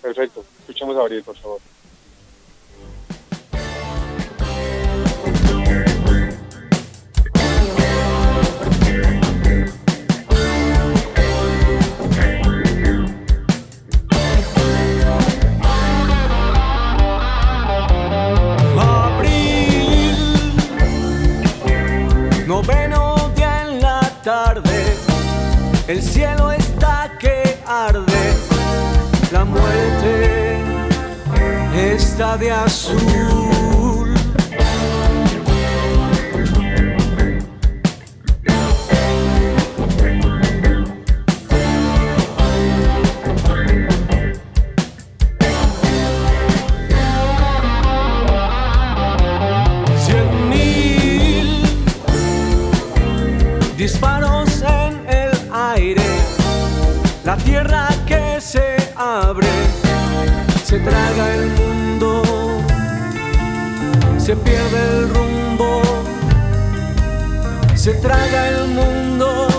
Perfecto, 0.01 0.45
escuchamos 0.61 0.95
a 0.95 1.01
Abril, 1.01 1.23
por 1.23 1.35
favor. 1.35 1.59
El 25.87 26.01
cielo 26.01 26.51
está 26.51 27.15
que 27.19 27.59
arde, 27.65 28.33
la 29.31 29.45
muerte 29.45 30.59
está 31.73 32.37
de 32.37 32.51
azul. 32.51 34.04
Que 58.05 58.39
se 58.39 58.75
abre, 58.95 59.47
se 60.63 60.79
traga 60.79 61.35
el 61.35 61.47
mundo, 61.51 62.23
se 64.17 64.35
pierde 64.35 64.99
el 64.99 65.09
rumbo, 65.09 65.81
se 67.75 67.93
traga 67.95 68.49
el 68.49 68.67
mundo. 68.67 69.54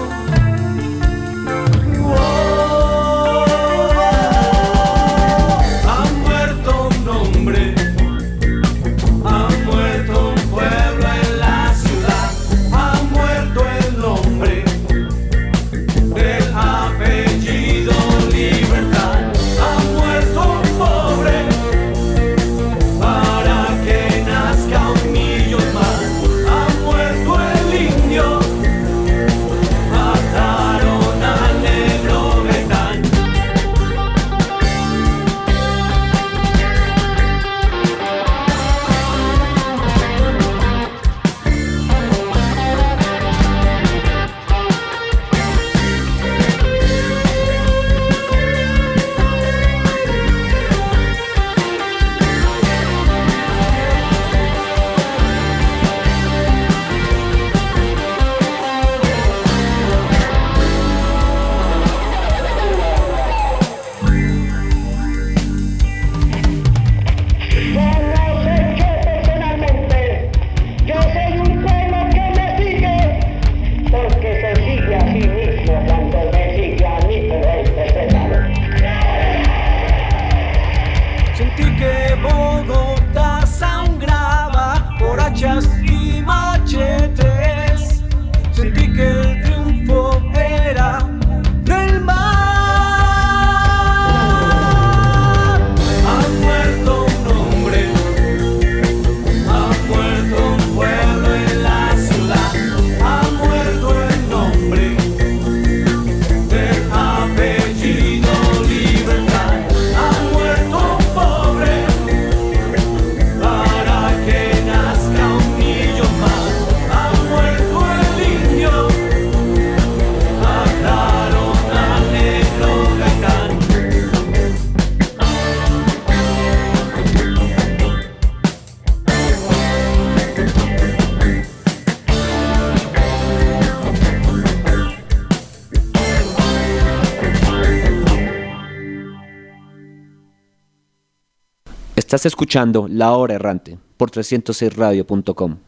Estás 142.17 142.33
escuchando 142.33 142.87
La 142.89 143.13
Hora 143.13 143.35
Errante 143.35 143.77
por 143.99 144.11
306radio.com. 144.11 145.59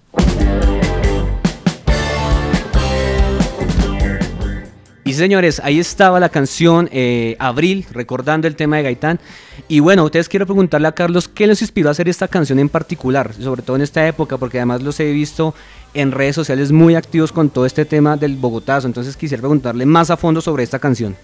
Y 5.05 5.13
señores, 5.13 5.61
ahí 5.63 5.79
estaba 5.79 6.19
la 6.19 6.31
canción 6.31 6.89
eh, 6.91 7.37
Abril, 7.39 7.85
recordando 7.93 8.49
el 8.49 8.57
tema 8.57 8.79
de 8.79 8.85
Gaitán. 8.85 9.21
Y 9.69 9.81
bueno, 9.81 10.05
ustedes 10.05 10.31
quiero 10.31 10.47
preguntarle 10.47 10.89
a 10.89 10.93
Carlos 10.93 11.29
qué 11.29 11.47
les 11.47 11.61
inspiró 11.61 11.91
a 11.91 11.93
hacer 11.93 12.09
esta 12.09 12.29
canción 12.29 12.59
en 12.59 12.71
particular, 12.71 13.35
sobre 13.35 13.61
todo 13.61 13.77
en 13.77 13.83
esta 13.83 14.09
época, 14.09 14.39
porque 14.39 14.57
además 14.57 14.83
los 14.83 14.99
he 15.01 15.13
visto 15.13 15.53
en 15.93 16.13
redes 16.13 16.35
sociales 16.35 16.73
muy 16.73 16.95
activos 16.95 17.31
con 17.31 17.51
todo 17.51 17.67
este 17.67 17.85
tema 17.85 18.17
del 18.17 18.37
Bogotazo. 18.37 18.87
Entonces 18.87 19.19
quisiera 19.19 19.43
preguntarle 19.43 19.85
más 19.85 20.09
a 20.09 20.17
fondo 20.17 20.41
sobre 20.41 20.65
esta 20.65 20.79
canción. 20.79 21.15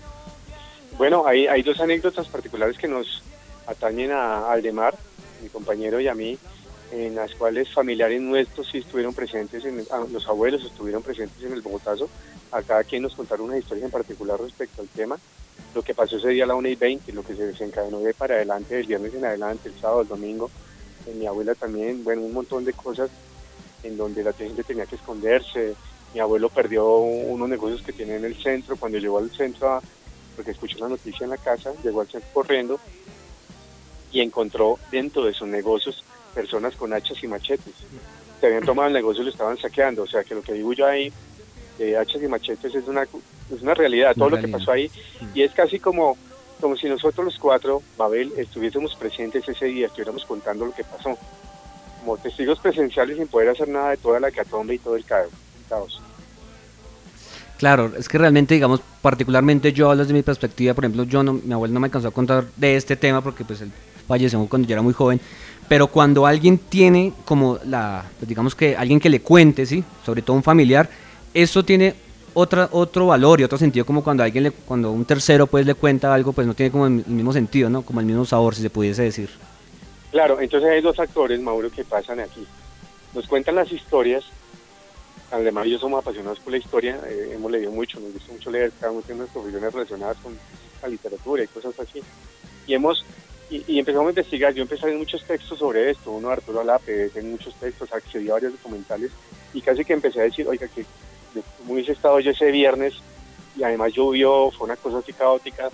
Bueno, 0.98 1.26
hay, 1.26 1.46
hay 1.46 1.62
dos 1.62 1.80
anécdotas 1.80 2.28
particulares 2.28 2.76
que 2.76 2.88
nos 2.88 3.22
atañen 3.66 4.12
a 4.12 4.50
Aldemar, 4.50 4.94
mi 5.44 5.50
compañero 5.50 6.00
y 6.00 6.08
a 6.08 6.14
mí. 6.14 6.38
en 6.92 7.14
las 7.16 7.34
cuales 7.34 7.72
familiares 7.72 8.20
nuestros 8.20 8.68
sí 8.70 8.78
estuvieron 8.78 9.14
presentes, 9.14 9.64
en, 9.64 9.84
ah, 9.90 10.04
los 10.12 10.28
abuelos 10.28 10.64
estuvieron 10.64 11.02
presentes 11.02 11.42
en 11.42 11.52
el 11.52 11.60
Bogotazo, 11.60 12.08
a 12.52 12.62
cada 12.62 12.84
quien 12.84 13.02
nos 13.02 13.16
contaron 13.16 13.46
una 13.46 13.58
historia 13.58 13.86
en 13.86 13.90
particular 13.90 14.38
respecto 14.40 14.82
al 14.82 14.88
tema, 14.88 15.18
lo 15.74 15.82
que 15.82 15.92
pasó 15.92 16.18
ese 16.18 16.28
día 16.28 16.44
a 16.44 16.46
la 16.46 16.54
1 16.54 16.68
y 16.68 16.76
20, 16.76 17.12
lo 17.12 17.24
que 17.24 17.34
se 17.34 17.46
desencadenó 17.46 17.98
de 17.98 18.14
para 18.14 18.36
adelante, 18.36 18.76
del 18.76 18.86
viernes 18.86 19.12
en 19.14 19.24
adelante, 19.24 19.70
el 19.70 19.80
sábado, 19.80 20.02
el 20.02 20.08
domingo, 20.08 20.50
mi 21.18 21.26
abuela 21.26 21.54
también, 21.56 22.04
bueno, 22.04 22.22
un 22.22 22.32
montón 22.32 22.64
de 22.64 22.74
cosas 22.74 23.10
en 23.82 23.96
donde 23.96 24.22
la 24.22 24.32
gente 24.32 24.62
tenía 24.62 24.86
que 24.86 24.96
esconderse, 24.96 25.74
mi 26.12 26.20
abuelo 26.20 26.48
perdió 26.48 26.98
unos 26.98 27.48
negocios 27.48 27.82
que 27.82 27.92
tenía 27.92 28.16
en 28.16 28.24
el 28.24 28.40
centro, 28.40 28.76
cuando 28.76 28.98
llegó 28.98 29.18
al 29.18 29.30
centro, 29.30 29.82
porque 30.36 30.52
escuchó 30.52 30.78
una 30.78 30.90
noticia 30.90 31.24
en 31.24 31.30
la 31.30 31.38
casa, 31.38 31.72
llegó 31.82 32.02
al 32.02 32.08
centro 32.08 32.30
corriendo 32.32 32.78
y 34.14 34.20
encontró 34.20 34.78
dentro 34.92 35.24
de 35.24 35.34
sus 35.34 35.48
negocios 35.48 36.04
personas 36.34 36.74
con 36.76 36.92
hachas 36.92 37.22
y 37.22 37.26
machetes. 37.26 37.74
Se 38.40 38.46
habían 38.46 38.64
tomado 38.64 38.86
el 38.86 38.94
negocio 38.94 39.22
y 39.22 39.24
lo 39.26 39.30
estaban 39.30 39.58
saqueando, 39.58 40.04
o 40.04 40.06
sea 40.06 40.22
que 40.22 40.36
lo 40.36 40.42
que 40.42 40.52
digo 40.52 40.72
yo 40.72 40.86
ahí, 40.86 41.12
de 41.78 41.98
hachas 41.98 42.22
y 42.22 42.28
machetes, 42.28 42.74
es 42.74 42.86
una, 42.86 43.02
es 43.02 43.60
una 43.60 43.74
realidad, 43.74 44.14
todo 44.14 44.30
lo 44.30 44.40
que 44.40 44.46
pasó 44.46 44.70
ahí, 44.70 44.88
y 45.34 45.42
es 45.42 45.52
casi 45.52 45.80
como, 45.80 46.16
como 46.60 46.76
si 46.76 46.88
nosotros 46.88 47.24
los 47.24 47.38
cuatro, 47.38 47.82
Babel, 47.98 48.32
estuviésemos 48.36 48.94
presentes 48.94 49.48
ese 49.48 49.66
día, 49.66 49.86
estuviéramos 49.86 50.24
contando 50.24 50.64
lo 50.64 50.72
que 50.72 50.84
pasó, 50.84 51.18
como 51.98 52.16
testigos 52.16 52.60
presenciales 52.60 53.16
sin 53.16 53.26
poder 53.26 53.48
hacer 53.48 53.66
nada 53.66 53.90
de 53.90 53.96
toda 53.96 54.20
la 54.20 54.30
catombe 54.30 54.74
y 54.74 54.78
todo 54.78 54.94
el 54.94 55.04
caos. 55.04 55.30
caos. 55.68 56.00
Claro, 57.58 57.92
es 57.96 58.08
que 58.08 58.18
realmente, 58.18 58.54
digamos, 58.54 58.80
particularmente 59.02 59.72
yo 59.72 59.90
hablo 59.90 60.02
desde 60.02 60.14
mi 60.14 60.22
perspectiva, 60.22 60.74
por 60.74 60.84
ejemplo, 60.84 61.04
yo 61.04 61.22
no, 61.24 61.32
mi 61.32 61.52
abuelo 61.52 61.74
no 61.74 61.80
me 61.80 61.86
alcanzó 61.86 62.08
a 62.08 62.12
contar 62.12 62.44
de 62.56 62.76
este 62.76 62.94
tema 62.94 63.20
porque 63.20 63.44
pues 63.44 63.60
él 63.60 63.72
falleció 64.06 64.44
cuando 64.46 64.68
yo 64.68 64.74
era 64.74 64.82
muy 64.82 64.92
joven, 64.92 65.20
pero 65.68 65.86
cuando 65.86 66.26
alguien 66.26 66.58
tiene 66.58 67.12
como 67.24 67.58
la, 67.64 68.04
pues, 68.18 68.28
digamos 68.28 68.54
que 68.54 68.76
alguien 68.76 69.00
que 69.00 69.08
le 69.08 69.20
cuente, 69.20 69.66
sí, 69.66 69.82
sobre 70.04 70.22
todo 70.22 70.36
un 70.36 70.42
familiar, 70.42 70.88
eso 71.32 71.64
tiene 71.64 71.94
otra, 72.34 72.68
otro 72.72 73.06
valor 73.06 73.40
y 73.40 73.44
otro 73.44 73.56
sentido 73.56 73.86
como 73.86 74.04
cuando 74.04 74.22
alguien 74.22 74.44
le, 74.44 74.50
cuando 74.50 74.90
un 74.90 75.04
tercero 75.04 75.46
pues 75.46 75.64
le 75.64 75.74
cuenta 75.74 76.12
algo, 76.12 76.32
pues 76.32 76.46
no 76.46 76.54
tiene 76.54 76.70
como 76.70 76.86
el, 76.86 77.06
mismo 77.06 77.32
sentido, 77.32 77.70
¿no? 77.70 77.82
Como 77.82 78.00
el 78.00 78.06
mismo 78.06 78.24
sabor, 78.24 78.54
si 78.54 78.62
se 78.62 78.70
pudiese 78.70 79.02
decir. 79.02 79.30
Claro, 80.10 80.40
entonces 80.40 80.68
hay 80.70 80.80
dos 80.80 80.98
actores, 80.98 81.40
Mauro, 81.40 81.70
que 81.70 81.84
pasan 81.84 82.20
aquí. 82.20 82.46
Nos 83.14 83.26
cuentan 83.26 83.54
las 83.54 83.70
historias, 83.72 84.24
además 85.30 85.66
yo 85.66 85.78
somos 85.78 86.00
apasionados 86.00 86.40
por 86.40 86.52
la 86.52 86.58
historia, 86.58 87.00
eh, 87.08 87.32
hemos 87.34 87.50
leído 87.50 87.70
mucho, 87.70 87.98
nos 88.00 88.12
gusta 88.12 88.32
mucho 88.32 88.50
leer, 88.50 88.72
uno 88.82 89.02
tiene 89.02 89.22
unas 89.22 89.32
profesiones 89.32 89.72
relacionadas 89.72 90.16
con 90.18 90.36
la 90.82 90.88
literatura 90.88 91.44
y 91.44 91.46
cosas 91.48 91.78
así. 91.78 92.02
Y 92.66 92.74
hemos 92.74 93.04
y, 93.50 93.78
empezamos 93.78 94.06
a 94.06 94.10
investigar, 94.10 94.54
yo 94.54 94.62
empecé 94.62 94.84
a 94.84 94.86
leer 94.88 94.98
muchos 94.98 95.22
textos 95.24 95.58
sobre 95.58 95.90
esto, 95.90 96.12
uno 96.12 96.28
de 96.28 96.34
Arturo 96.34 96.60
Alape, 96.60 97.10
en 97.14 97.30
muchos 97.30 97.54
textos, 97.54 97.92
accedí 97.92 98.28
a 98.30 98.34
varios 98.34 98.52
documentales 98.52 99.10
y 99.52 99.60
casi 99.60 99.84
que 99.84 99.92
empecé 99.92 100.20
a 100.20 100.24
decir, 100.24 100.48
oiga, 100.48 100.66
que 100.68 100.84
como 101.58 101.74
hubiese 101.74 101.92
estado 101.92 102.20
yo 102.20 102.30
ese 102.30 102.50
viernes 102.50 102.94
y 103.56 103.62
además 103.62 103.92
llovió, 103.92 104.50
fue 104.50 104.66
una 104.66 104.76
cosa 104.76 104.98
así 104.98 105.12
caótica, 105.12 105.68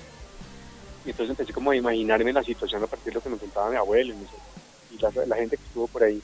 y 1.04 1.11
entonces 1.11 1.30
empecé 1.30 1.52
como 1.52 1.70
a 1.70 1.76
imaginarme 1.76 2.33
la 2.33 2.42
situación 2.42 2.83
a 2.83 2.87
partir 2.87 3.12
de 3.12 3.14
lo 3.14 3.22
que 3.22 3.30
me 3.30 3.38
contaba 3.38 3.70
mi 3.70 3.76
abuelo 3.76 4.14
y, 4.90 4.98
la, 4.98 5.11
la 5.26 5.37
gente 5.37 5.56
que 5.56 5.64
estuvo 5.64 5.87
por 5.87 6.02
ahí. 6.02 6.20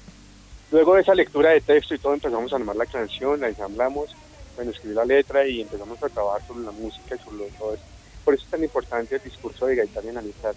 Luego 0.70 0.94
de 0.94 1.02
esa 1.02 1.14
lectura 1.14 1.50
de 1.50 1.60
texto 1.60 1.94
y 1.94 1.98
todo 1.98 2.12
empezamos 2.12 2.52
a 2.52 2.56
armar 2.56 2.76
la 2.76 2.86
canción, 2.86 3.40
la 3.40 3.48
ensamblamos, 3.48 4.14
bueno, 4.56 4.72
escribí 4.72 4.94
la 4.94 5.04
letra 5.04 5.46
y 5.46 5.60
empezamos 5.60 6.02
a 6.02 6.08
trabajar 6.08 6.46
sobre 6.46 6.64
la 6.64 6.72
música 6.72 7.14
y 7.14 7.18
sobre 7.18 7.50
todo 7.52 7.74
eso. 7.74 7.84
Por 8.24 8.34
eso 8.34 8.44
es 8.44 8.50
tan 8.50 8.62
importante 8.64 9.14
el 9.14 9.22
discurso 9.22 9.66
de 9.66 9.76
Gaitán 9.76 10.08
en 10.08 10.14
la 10.14 10.20
amistad. 10.20 10.54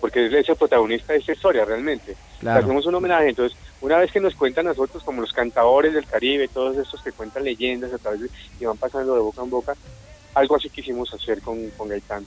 Porque 0.00 0.26
él 0.26 0.34
es 0.34 0.48
el 0.48 0.56
protagonista 0.56 1.12
de 1.12 1.18
esta 1.18 1.32
historia 1.32 1.64
realmente. 1.64 2.16
Claro. 2.38 2.60
Le 2.60 2.64
hacemos 2.64 2.86
un 2.86 2.94
homenaje. 2.94 3.28
Entonces, 3.28 3.56
una 3.80 3.98
vez 3.98 4.10
que 4.10 4.20
nos 4.20 4.34
cuentan 4.34 4.66
nosotros, 4.66 5.02
como 5.02 5.20
los 5.20 5.32
cantadores 5.32 5.94
del 5.94 6.06
Caribe, 6.06 6.48
todos 6.48 6.76
estos 6.76 7.02
que 7.02 7.12
cuentan 7.12 7.44
leyendas 7.44 7.92
a 7.92 7.98
través 7.98 8.22
de, 8.22 8.30
y 8.58 8.64
van 8.64 8.78
pasando 8.78 9.14
de 9.14 9.20
boca 9.20 9.42
en 9.42 9.50
boca, 9.50 9.74
algo 10.34 10.56
así 10.56 10.70
quisimos 10.70 11.12
hacer 11.12 11.40
con, 11.42 11.70
con 11.70 11.88
Gaitán. 11.88 12.24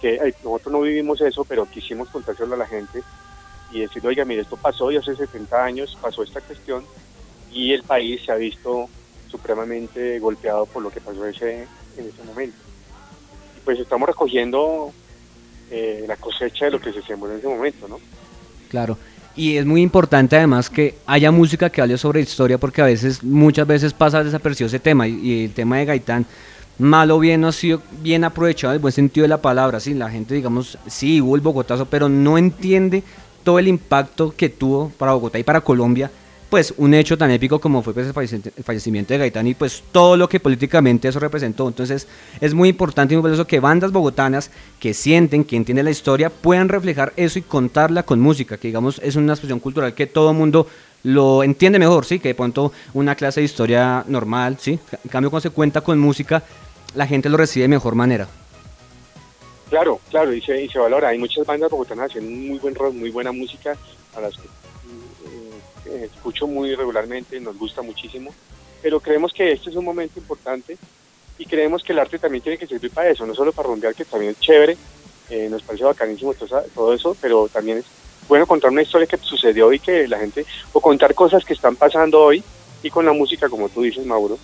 Que 0.00 0.14
eh, 0.14 0.34
nosotros 0.44 0.72
no 0.72 0.80
vivimos 0.82 1.20
eso, 1.20 1.44
pero 1.44 1.66
quisimos 1.66 2.08
contárselo 2.10 2.54
a 2.54 2.58
la 2.58 2.66
gente 2.66 3.02
y 3.72 3.80
decir, 3.80 4.06
oiga, 4.06 4.24
mire, 4.24 4.42
esto 4.42 4.56
pasó 4.56 4.90
y 4.90 4.96
hace 4.96 5.16
70 5.16 5.64
años 5.64 5.98
pasó 6.00 6.22
esta 6.22 6.40
cuestión 6.40 6.84
y 7.52 7.72
el 7.72 7.82
país 7.82 8.22
se 8.24 8.32
ha 8.32 8.36
visto 8.36 8.88
supremamente 9.30 10.18
golpeado 10.18 10.66
por 10.66 10.82
lo 10.82 10.90
que 10.90 11.00
pasó 11.00 11.26
ese, 11.26 11.66
en 11.96 12.08
ese 12.08 12.22
momento. 12.24 12.56
Y 13.56 13.60
pues 13.64 13.78
estamos 13.80 14.08
recogiendo 14.08 14.92
eh, 15.70 16.04
la 16.06 16.16
cosecha 16.16 16.66
de 16.66 16.72
lo 16.72 16.80
que 16.80 16.92
se 16.92 17.02
sembró 17.02 17.30
en 17.32 17.38
ese 17.38 17.48
momento, 17.48 17.88
¿no? 17.88 17.98
Claro. 18.68 18.98
Y 19.36 19.56
es 19.56 19.66
muy 19.66 19.82
importante 19.82 20.36
además 20.36 20.70
que 20.70 20.94
haya 21.06 21.30
música 21.32 21.68
que 21.68 21.80
hable 21.80 21.98
sobre 21.98 22.20
historia 22.20 22.58
porque 22.58 22.82
a 22.82 22.84
veces, 22.84 23.22
muchas 23.22 23.66
veces 23.66 23.92
pasa 23.92 24.22
desapercibido 24.22 24.68
ese 24.68 24.78
tema 24.78 25.08
y, 25.08 25.44
el 25.44 25.52
tema 25.52 25.78
de 25.78 25.86
Gaitán, 25.86 26.24
mal 26.78 27.10
o 27.10 27.18
bien 27.18 27.40
no 27.40 27.48
ha 27.48 27.52
sido 27.52 27.82
bien 28.00 28.24
aprovechado 28.24 28.72
en 28.72 28.76
el 28.76 28.82
buen 28.82 28.92
sentido 28.92 29.24
de 29.24 29.28
la 29.28 29.42
palabra, 29.42 29.80
sí, 29.80 29.94
la 29.94 30.10
gente 30.10 30.34
digamos, 30.34 30.78
sí, 30.86 31.20
hubo 31.20 31.34
el 31.34 31.40
Bogotazo, 31.40 31.86
pero 31.86 32.08
no 32.08 32.38
entiende 32.38 33.02
todo 33.42 33.58
el 33.58 33.68
impacto 33.68 34.34
que 34.36 34.48
tuvo 34.48 34.90
para 34.96 35.12
Bogotá 35.12 35.38
y 35.38 35.44
para 35.44 35.60
Colombia, 35.60 36.10
pues 36.54 36.72
un 36.76 36.94
hecho 36.94 37.18
tan 37.18 37.32
épico 37.32 37.58
como 37.58 37.82
fue 37.82 37.92
pues, 37.94 38.06
el 38.06 38.14
fallecimiento- 38.14 39.12
de 39.12 39.18
Gaitán 39.18 39.48
y 39.48 39.54
pues 39.54 39.82
todo 39.90 40.16
lo 40.16 40.28
que 40.28 40.38
políticamente 40.38 41.08
eso 41.08 41.18
representó. 41.18 41.66
Entonces 41.66 42.06
es 42.40 42.54
muy 42.54 42.68
importante 42.68 43.12
y 43.12 43.16
muy 43.16 43.24
valioso 43.24 43.44
que 43.44 43.58
bandas 43.58 43.90
bogotanas 43.90 44.52
que 44.78 44.94
sienten, 44.94 45.42
que 45.42 45.56
entienden 45.56 45.86
la 45.86 45.90
historia, 45.90 46.30
puedan 46.30 46.68
reflejar 46.68 47.12
eso 47.16 47.40
y 47.40 47.42
contarla 47.42 48.04
con 48.04 48.20
música, 48.20 48.56
que 48.56 48.68
digamos 48.68 49.00
es 49.02 49.16
una 49.16 49.32
expresión 49.32 49.58
cultural 49.58 49.94
que 49.94 50.06
todo 50.06 50.32
mundo 50.32 50.68
lo 51.02 51.42
entiende 51.42 51.80
mejor, 51.80 52.04
sí, 52.04 52.20
que 52.20 52.28
de 52.28 52.34
pronto 52.36 52.70
una 52.92 53.16
clase 53.16 53.40
de 53.40 53.46
historia 53.46 54.04
normal, 54.06 54.56
sí, 54.60 54.78
en 55.02 55.10
cambio 55.10 55.30
cuando 55.30 55.48
se 55.48 55.50
cuenta 55.50 55.80
con 55.80 55.98
música, 55.98 56.44
la 56.94 57.08
gente 57.08 57.28
lo 57.28 57.36
recibe 57.36 57.62
de 57.64 57.68
mejor 57.68 57.96
manera. 57.96 58.28
Claro, 59.70 59.98
claro, 60.08 60.32
y 60.32 60.40
se, 60.40 60.62
y 60.62 60.68
se 60.68 60.78
valora. 60.78 61.08
Hay 61.08 61.18
muchas 61.18 61.44
bandas 61.44 61.68
bogotanas 61.68 62.10
haciendo 62.10 62.30
muy 62.30 62.60
buen 62.60 62.76
rock, 62.76 62.94
muy 62.94 63.10
buena 63.10 63.32
música, 63.32 63.76
a 64.16 64.20
las 64.20 64.36
que 64.36 64.46
escucho 66.02 66.46
muy 66.46 66.74
regularmente, 66.74 67.40
nos 67.40 67.58
gusta 67.58 67.82
muchísimo, 67.82 68.34
pero 68.82 69.00
creemos 69.00 69.32
que 69.32 69.52
este 69.52 69.70
es 69.70 69.76
un 69.76 69.84
momento 69.84 70.18
importante 70.18 70.76
y 71.38 71.46
creemos 71.46 71.82
que 71.82 71.92
el 71.92 71.98
arte 71.98 72.18
también 72.18 72.42
tiene 72.42 72.58
que 72.58 72.66
servir 72.66 72.90
para 72.90 73.10
eso, 73.10 73.26
no 73.26 73.34
solo 73.34 73.52
para 73.52 73.68
rumbear, 73.68 73.94
que 73.94 74.04
también 74.04 74.32
es 74.32 74.40
chévere, 74.40 74.76
eh, 75.30 75.48
nos 75.50 75.62
parece 75.62 75.84
bacanísimo 75.84 76.34
todo, 76.74 76.92
eso, 76.92 77.16
pero 77.20 77.48
también 77.48 77.78
es 77.78 77.84
bueno 78.28 78.46
contar 78.46 78.70
una 78.70 78.82
historia 78.82 79.06
que 79.06 79.16
sucedió 79.18 79.72
y 79.72 79.78
que 79.78 80.06
la 80.08 80.18
gente, 80.18 80.44
o 80.72 80.80
contar 80.80 81.14
cosas 81.14 81.44
que 81.44 81.54
están 81.54 81.76
pasando 81.76 82.20
hoy 82.20 82.42
y 82.82 82.90
con 82.90 83.06
la 83.06 83.12
música, 83.12 83.48
como 83.48 83.68
tú 83.68 83.82
dices, 83.82 84.04
Mauro, 84.04 84.38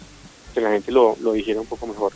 que 0.55 0.61
la 0.61 0.71
gente 0.71 0.91
lo, 0.91 1.17
lo 1.21 1.33
dijera 1.33 1.61
un 1.61 1.67
poco 1.67 1.87
mejor. 1.87 2.13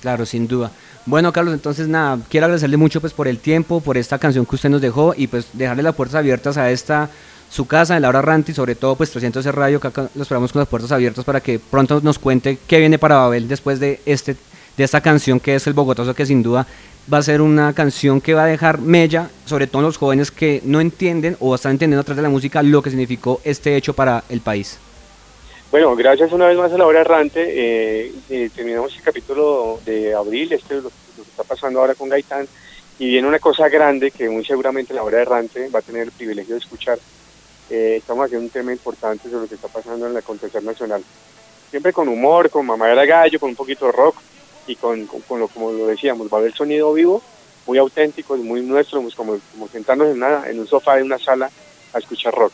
Claro, 0.00 0.26
sin 0.26 0.48
duda. 0.48 0.72
Bueno, 1.04 1.32
Carlos, 1.32 1.54
entonces 1.54 1.88
nada, 1.88 2.18
quiero 2.28 2.46
agradecerle 2.46 2.76
mucho 2.76 3.00
pues 3.00 3.12
por 3.12 3.26
el 3.26 3.38
tiempo, 3.38 3.80
por 3.80 3.96
esta 3.96 4.18
canción 4.18 4.46
que 4.46 4.54
usted 4.54 4.68
nos 4.68 4.80
dejó 4.80 5.14
y 5.16 5.26
pues 5.26 5.46
dejarle 5.52 5.82
las 5.82 5.96
puertas 5.96 6.16
abiertas 6.16 6.56
a 6.56 6.70
esta 6.70 7.10
su 7.52 7.66
casa, 7.66 7.96
en 7.96 8.02
Laura 8.02 8.22
Ranti, 8.22 8.54
sobre 8.54 8.74
todo 8.74 8.96
pues 8.96 9.10
300 9.10 9.44
Radio, 9.54 9.78
que 9.78 9.88
acá 9.88 10.08
lo 10.14 10.22
esperamos 10.22 10.52
con 10.52 10.60
las 10.60 10.68
puertas 10.68 10.90
abiertas 10.90 11.22
para 11.22 11.40
que 11.40 11.58
pronto 11.58 12.00
nos 12.02 12.18
cuente 12.18 12.58
qué 12.66 12.78
viene 12.78 12.98
para 12.98 13.16
Babel 13.16 13.46
después 13.46 13.78
de 13.78 14.00
este 14.06 14.36
de 14.78 14.84
esta 14.84 15.02
canción 15.02 15.38
que 15.38 15.54
es 15.54 15.66
el 15.66 15.74
Bogotazo, 15.74 16.14
que 16.14 16.24
sin 16.24 16.42
duda 16.42 16.66
va 17.12 17.18
a 17.18 17.22
ser 17.22 17.42
una 17.42 17.74
canción 17.74 18.22
que 18.22 18.32
va 18.32 18.44
a 18.44 18.46
dejar 18.46 18.80
mella, 18.80 19.28
sobre 19.44 19.66
todo 19.66 19.82
en 19.82 19.86
los 19.86 19.98
jóvenes 19.98 20.30
que 20.30 20.62
no 20.64 20.80
entienden 20.80 21.36
o 21.40 21.54
están 21.54 21.72
entendiendo 21.72 22.00
a 22.00 22.04
través 22.04 22.16
de 22.16 22.22
la 22.22 22.30
música 22.30 22.62
lo 22.62 22.80
que 22.80 22.88
significó 22.88 23.42
este 23.44 23.76
hecho 23.76 23.92
para 23.92 24.24
el 24.30 24.40
país. 24.40 24.78
Bueno, 25.70 25.94
gracias 25.94 26.32
una 26.32 26.46
vez 26.46 26.56
más 26.56 26.72
a 26.72 26.78
la 26.78 26.86
hora 26.86 27.02
errante. 27.02 27.44
eh, 27.48 28.12
eh, 28.30 28.50
terminamos 28.54 28.96
el 28.96 29.02
capítulo 29.02 29.78
de 29.84 30.14
abril, 30.14 30.54
este 30.54 30.78
es 30.78 30.82
lo, 30.82 30.90
lo 31.18 31.22
que 31.22 31.30
está 31.30 31.44
pasando 31.44 31.80
ahora 31.80 31.94
con 31.94 32.08
Gaitán, 32.08 32.46
y 32.98 33.10
viene 33.10 33.28
una 33.28 33.40
cosa 33.40 33.68
grande 33.68 34.10
que 34.10 34.30
muy 34.30 34.44
seguramente 34.46 34.94
la 34.94 35.02
hora 35.02 35.20
errante 35.20 35.68
va 35.68 35.80
a 35.80 35.82
tener 35.82 36.04
el 36.04 36.12
privilegio 36.12 36.54
de 36.54 36.60
escuchar. 36.60 36.98
Eh, 37.74 37.96
estamos 37.96 38.26
haciendo 38.26 38.44
un 38.44 38.50
tema 38.50 38.70
importante 38.70 39.24
sobre 39.30 39.42
lo 39.44 39.48
que 39.48 39.54
está 39.54 39.66
pasando 39.68 40.06
en 40.06 40.12
la 40.12 40.18
acontecer 40.18 40.62
nacional. 40.62 41.02
Siempre 41.70 41.90
con 41.94 42.06
humor, 42.06 42.50
con 42.50 42.66
mamadera 42.66 43.06
gallo, 43.06 43.40
con 43.40 43.48
un 43.48 43.56
poquito 43.56 43.86
de 43.86 43.92
rock 43.92 44.16
y 44.66 44.76
con, 44.76 45.06
con- 45.06 45.22
con 45.22 45.40
lo 45.40 45.48
como 45.48 45.72
lo 45.72 45.86
decíamos, 45.86 46.28
va 46.30 46.36
a 46.36 46.40
haber 46.40 46.52
sonido 46.54 46.92
vivo, 46.92 47.22
muy 47.66 47.78
auténtico, 47.78 48.36
muy 48.36 48.60
nuestro, 48.60 49.00
pues 49.00 49.14
como, 49.14 49.38
como 49.52 49.68
sentarnos 49.68 50.08
en, 50.08 50.18
una, 50.18 50.48
en 50.50 50.60
un 50.60 50.66
sofá 50.68 50.96
de 50.96 51.02
una 51.02 51.18
sala 51.18 51.48
a 51.94 51.98
escuchar 51.98 52.34
rock. 52.34 52.52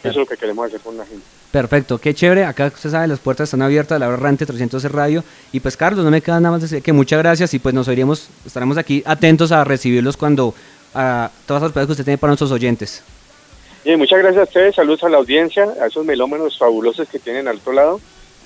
Eso 0.00 0.10
es 0.10 0.16
lo 0.16 0.26
que 0.26 0.36
queremos 0.36 0.64
hacer 0.66 0.78
con 0.80 0.96
la 0.96 1.04
gente. 1.04 1.24
Perfecto, 1.50 1.98
qué 1.98 2.14
chévere. 2.14 2.44
Acá 2.44 2.66
usted 2.72 2.90
sabe, 2.90 3.08
las 3.08 3.18
puertas 3.18 3.48
están 3.48 3.62
abiertas, 3.62 3.98
la 3.98 4.06
errante 4.06 4.46
300 4.46 4.84
Radio. 4.92 5.24
Y 5.50 5.58
pues, 5.58 5.76
Carlos, 5.76 6.04
no 6.04 6.10
me 6.12 6.20
queda 6.22 6.38
nada 6.38 6.52
más 6.52 6.62
decir 6.62 6.80
que 6.82 6.92
muchas 6.92 7.18
gracias 7.18 7.52
y 7.54 7.58
pues 7.58 7.74
nos 7.74 7.88
oiremos, 7.88 8.28
estaremos 8.46 8.76
aquí 8.78 9.02
atentos 9.04 9.50
a 9.50 9.64
recibirlos 9.64 10.16
cuando 10.16 10.54
a 10.94 11.28
todas 11.46 11.62
las 11.64 11.72
preguntas 11.72 11.88
que 11.88 11.92
usted 12.02 12.04
tiene 12.04 12.18
para 12.18 12.30
nuestros 12.30 12.52
oyentes. 12.52 13.02
Muchas 13.96 14.18
gracias 14.18 14.40
a 14.40 14.44
ustedes, 14.44 14.74
saludos 14.74 15.02
a 15.04 15.08
la 15.08 15.16
audiencia, 15.16 15.66
a 15.80 15.86
esos 15.86 16.04
melómanos 16.04 16.58
fabulosos 16.58 17.08
que 17.08 17.18
tienen 17.18 17.48
al 17.48 17.56
otro 17.56 17.72
lado 17.72 18.00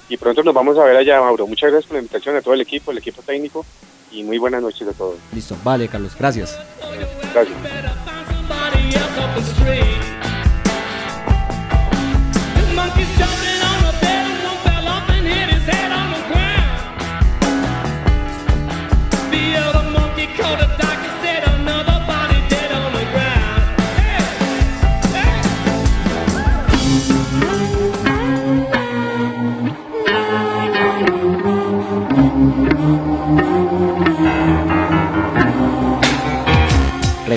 y 0.09 0.16
pronto 0.16 0.43
nos 0.45 0.55
vamos 0.55 0.78
a 0.78 0.84
ver 0.84 0.97
allá, 0.97 1.20
Mauro. 1.20 1.47
Muchas 1.49 1.70
gracias 1.70 1.88
por 1.88 1.97
la 1.97 2.03
invitación 2.03 2.36
a 2.36 2.43
todo 2.43 2.55
el 2.55 2.61
equipo, 2.61 2.93
el 2.93 2.99
equipo 2.99 3.22
técnico 3.22 3.66
y 4.12 4.22
muy 4.22 4.38
buenas 4.38 4.62
noches 4.62 4.86
a 4.86 4.93
todos. 4.93 5.16
Listo, 5.34 5.57
vale, 5.64 5.88
Carlos, 5.88 6.14
gracias. 6.16 6.59
Gracias. 7.32 7.57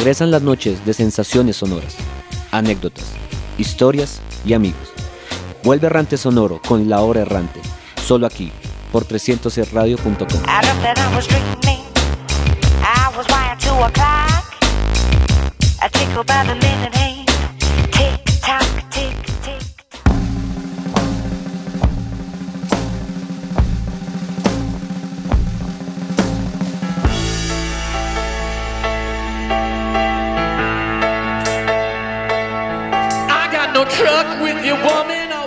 Regresan 0.06 0.30
las 0.30 0.42
noches 0.42 0.86
de 0.86 0.94
sensaciones 0.94 1.56
sonoras, 1.56 1.96
anécdotas, 2.52 3.06
historias 3.58 4.22
y 4.46 4.54
amigos. 4.54 4.94
Vuelve 5.64 5.88
Errante 5.88 6.18
Sonoro 6.18 6.62
con 6.68 6.90
La 6.90 7.02
Hora 7.02 7.22
Errante, 7.22 7.60
solo 8.06 8.28
aquí, 8.28 8.52
por 8.92 9.06
300radio.com. 9.06 10.44
I 10.48 10.62
looked 10.62 10.86
and 10.86 11.00
I 11.00 11.16
was 11.16 11.28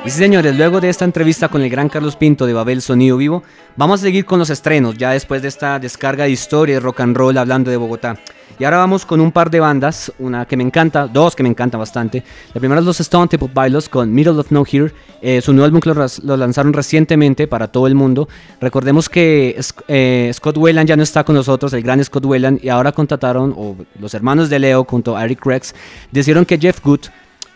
Y 0.09 0.11
sí, 0.11 0.21
señores, 0.21 0.57
luego 0.57 0.81
de 0.81 0.89
esta 0.89 1.05
entrevista 1.05 1.51
con 1.51 1.61
el 1.61 1.69
gran 1.69 1.91
Carlos 1.91 2.17
Pinto 2.17 2.47
de 2.47 2.55
Babel 2.55 2.81
Sonido 2.81 3.19
Vivo, 3.19 3.43
vamos 3.77 4.01
a 4.01 4.05
seguir 4.05 4.25
con 4.25 4.39
los 4.39 4.49
estrenos, 4.49 4.97
ya 4.97 5.11
después 5.11 5.43
de 5.43 5.49
esta 5.49 5.79
descarga 5.79 6.25
de 6.25 6.31
historia 6.31 6.77
de 6.77 6.81
rock 6.81 7.01
and 7.01 7.15
roll 7.15 7.37
hablando 7.37 7.71
de 7.71 7.77
Bogotá. 7.77 8.19
Y 8.59 8.65
ahora 8.65 8.79
vamos 8.79 9.05
con 9.05 9.21
un 9.21 9.31
par 9.31 9.51
de 9.51 9.61
bandas, 9.61 10.11
una 10.19 10.47
que 10.47 10.57
me 10.57 10.65
encanta, 10.65 11.07
dos 11.07 11.37
que 11.37 11.43
me 11.43 11.51
encantan 11.51 11.79
bastante. 11.79 12.25
La 12.55 12.59
primera 12.59 12.81
es 12.81 12.87
los 12.87 12.99
Stone 13.01 13.29
Temple 13.29 13.51
Pilots 13.55 13.91
con 13.91 14.11
Middle 14.11 14.41
of 14.41 14.51
No 14.51 14.65
Here, 14.67 14.95
eh, 15.21 15.43
su 15.43 15.53
nuevo 15.53 15.67
álbum 15.67 15.81
que 15.83 15.93
lo, 16.23 16.37
lanzaron 16.39 16.73
recientemente 16.73 17.47
para 17.47 17.69
todo 17.69 17.87
el 17.87 17.95
mundo. 17.95 18.31
Recordemos 18.63 19.11
que 19.11 19.61
eh, 19.89 20.31
Scott 20.33 20.57
Whelan 20.57 20.87
ya 20.87 20.97
no 20.97 21.03
está 21.03 21.23
con 21.23 21.35
nosotros, 21.35 21.75
el 21.75 21.83
gran 21.83 22.03
Scott 22.03 22.25
Whelan, 22.25 22.61
y 22.63 22.71
ahora 22.71 22.93
contrataron, 22.93 23.55
o 23.55 23.77
los 24.01 24.15
hermanos 24.15 24.49
de 24.49 24.59
Leo 24.59 24.85
junto 24.85 25.19
a 25.19 25.27
Eric 25.27 25.45
Rex, 25.45 25.75
decidieron 26.11 26.47
que 26.47 26.57
Jeff 26.57 26.81
Good 26.83 27.01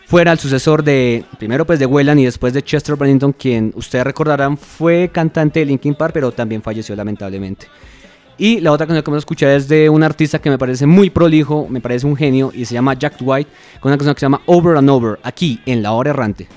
fuera 0.05 0.31
el 0.31 0.39
sucesor 0.39 0.83
de, 0.83 1.25
primero 1.37 1.65
pues 1.65 1.79
de 1.79 1.85
Whelan 1.85 2.19
y 2.19 2.25
después 2.25 2.53
de 2.53 2.61
Chester 2.61 2.95
Bennington, 2.95 3.33
quien 3.33 3.73
ustedes 3.75 4.05
recordarán 4.05 4.57
fue 4.57 5.09
cantante 5.11 5.59
de 5.59 5.65
Linkin 5.65 5.95
Park, 5.95 6.13
pero 6.13 6.31
también 6.31 6.61
falleció 6.61 6.95
lamentablemente. 6.95 7.67
Y 8.37 8.61
la 8.61 8.71
otra 8.71 8.87
canción 8.87 9.03
que 9.03 9.11
vamos 9.11 9.21
a 9.21 9.25
escuchar 9.25 9.49
es 9.49 9.67
de 9.67 9.89
un 9.89 10.03
artista 10.03 10.39
que 10.39 10.49
me 10.49 10.57
parece 10.57 10.85
muy 10.87 11.09
prolijo, 11.09 11.67
me 11.69 11.81
parece 11.81 12.07
un 12.07 12.15
genio, 12.15 12.51
y 12.53 12.65
se 12.65 12.73
llama 12.73 12.95
Jack 12.95 13.15
White, 13.21 13.49
con 13.79 13.91
una 13.91 13.97
canción 13.97 14.15
que 14.15 14.19
se 14.19 14.25
llama 14.25 14.41
Over 14.47 14.77
and 14.77 14.89
Over, 14.89 15.19
aquí 15.23 15.61
en 15.65 15.83
La 15.83 15.91
Hora 15.91 16.09
Errante. 16.09 16.47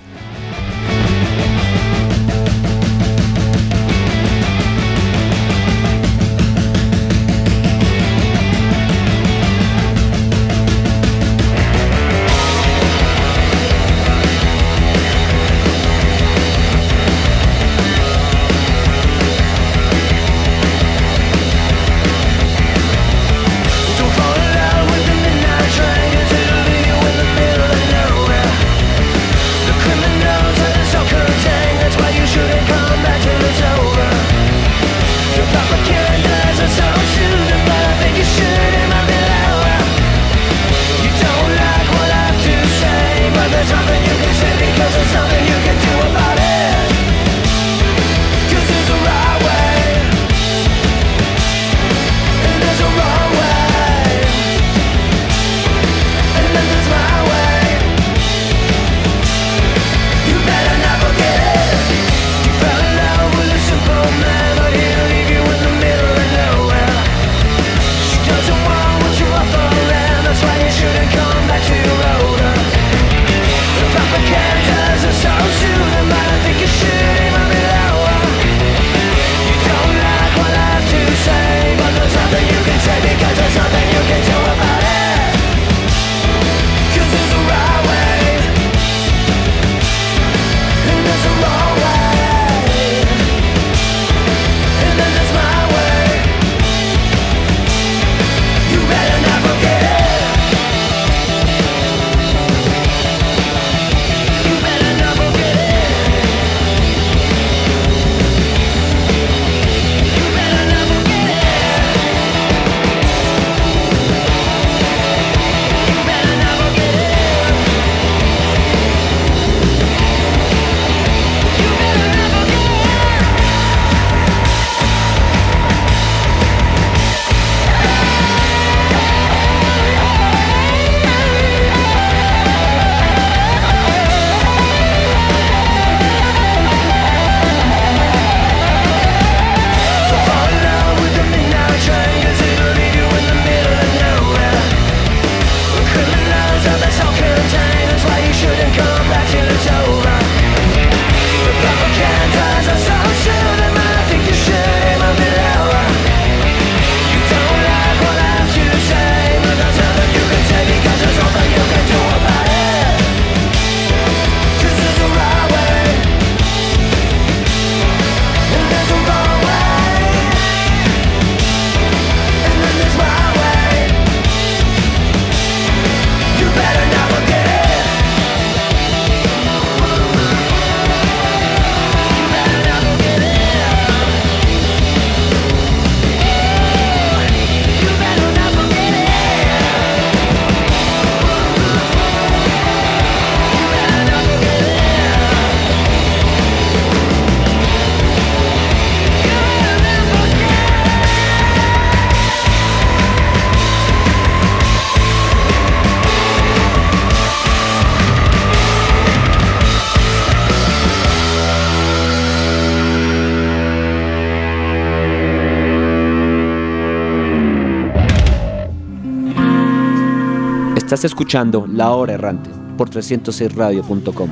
Estás 220.96 221.10
escuchando 221.10 221.66
La 221.70 221.90
Hora 221.90 222.14
Errante 222.14 222.48
por 222.78 222.88
306radio.com. 222.88 224.30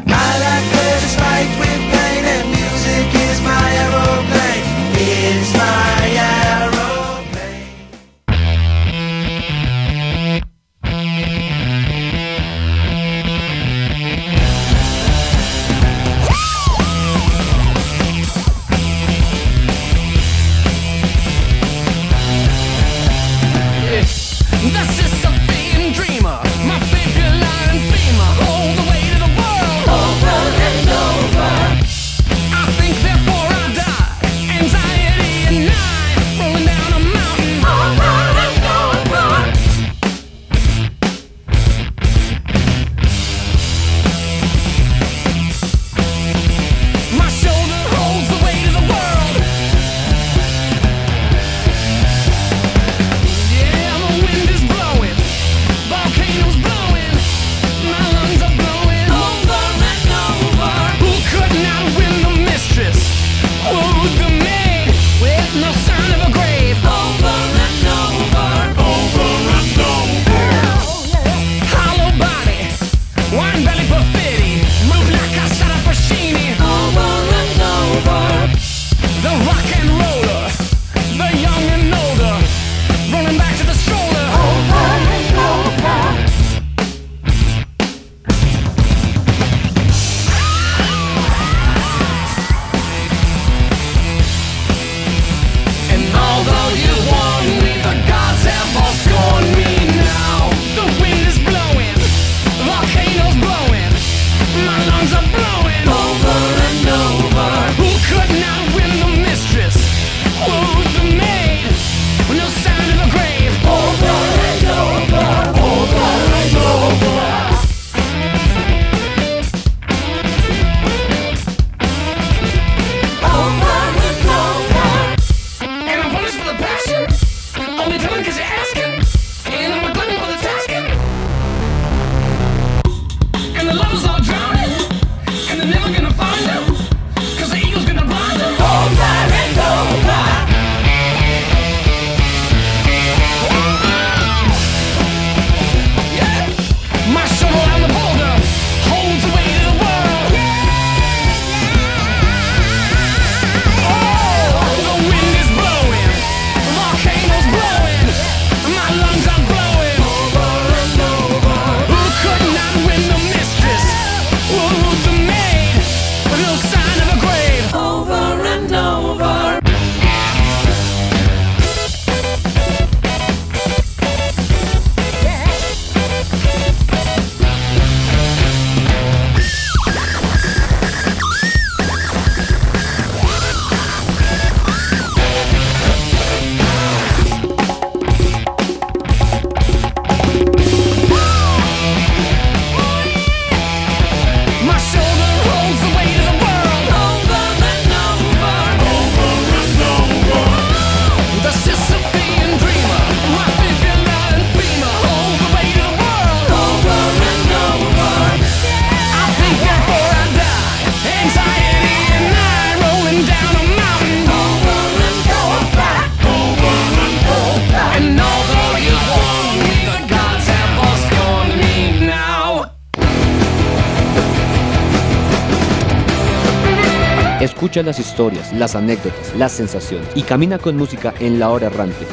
las 227.95 228.01
historias, 228.09 228.53
las 228.53 228.75
anécdotas, 228.75 229.37
las 229.37 229.53
sensaciones 229.53 230.09
y 230.17 230.23
camina 230.23 230.59
con 230.59 230.77
música 230.77 231.15
en 231.21 231.39
La 231.39 231.51
Hora 231.51 231.69
Errante. 231.69 232.05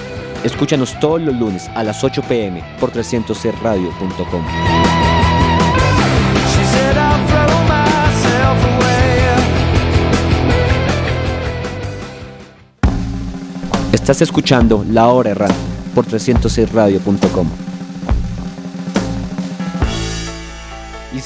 Escúchanos 0.44 1.00
todos 1.00 1.20
los 1.20 1.36
lunes 1.36 1.70
a 1.70 1.84
las 1.84 2.04
8 2.04 2.22
pm 2.30 2.64
por 2.80 2.92
300radio.com. 2.92 4.46
She 6.46 6.64
said 6.66 6.98
I'll 6.98 7.26
throw 7.26 7.64
myself 7.64 8.64
away. 8.64 9.22
Estás 13.92 14.22
escuchando 14.22 14.86
La 14.88 15.08
Hora 15.08 15.32
Errante 15.32 15.56
por 15.96 16.06
306radio.com. 16.06 17.71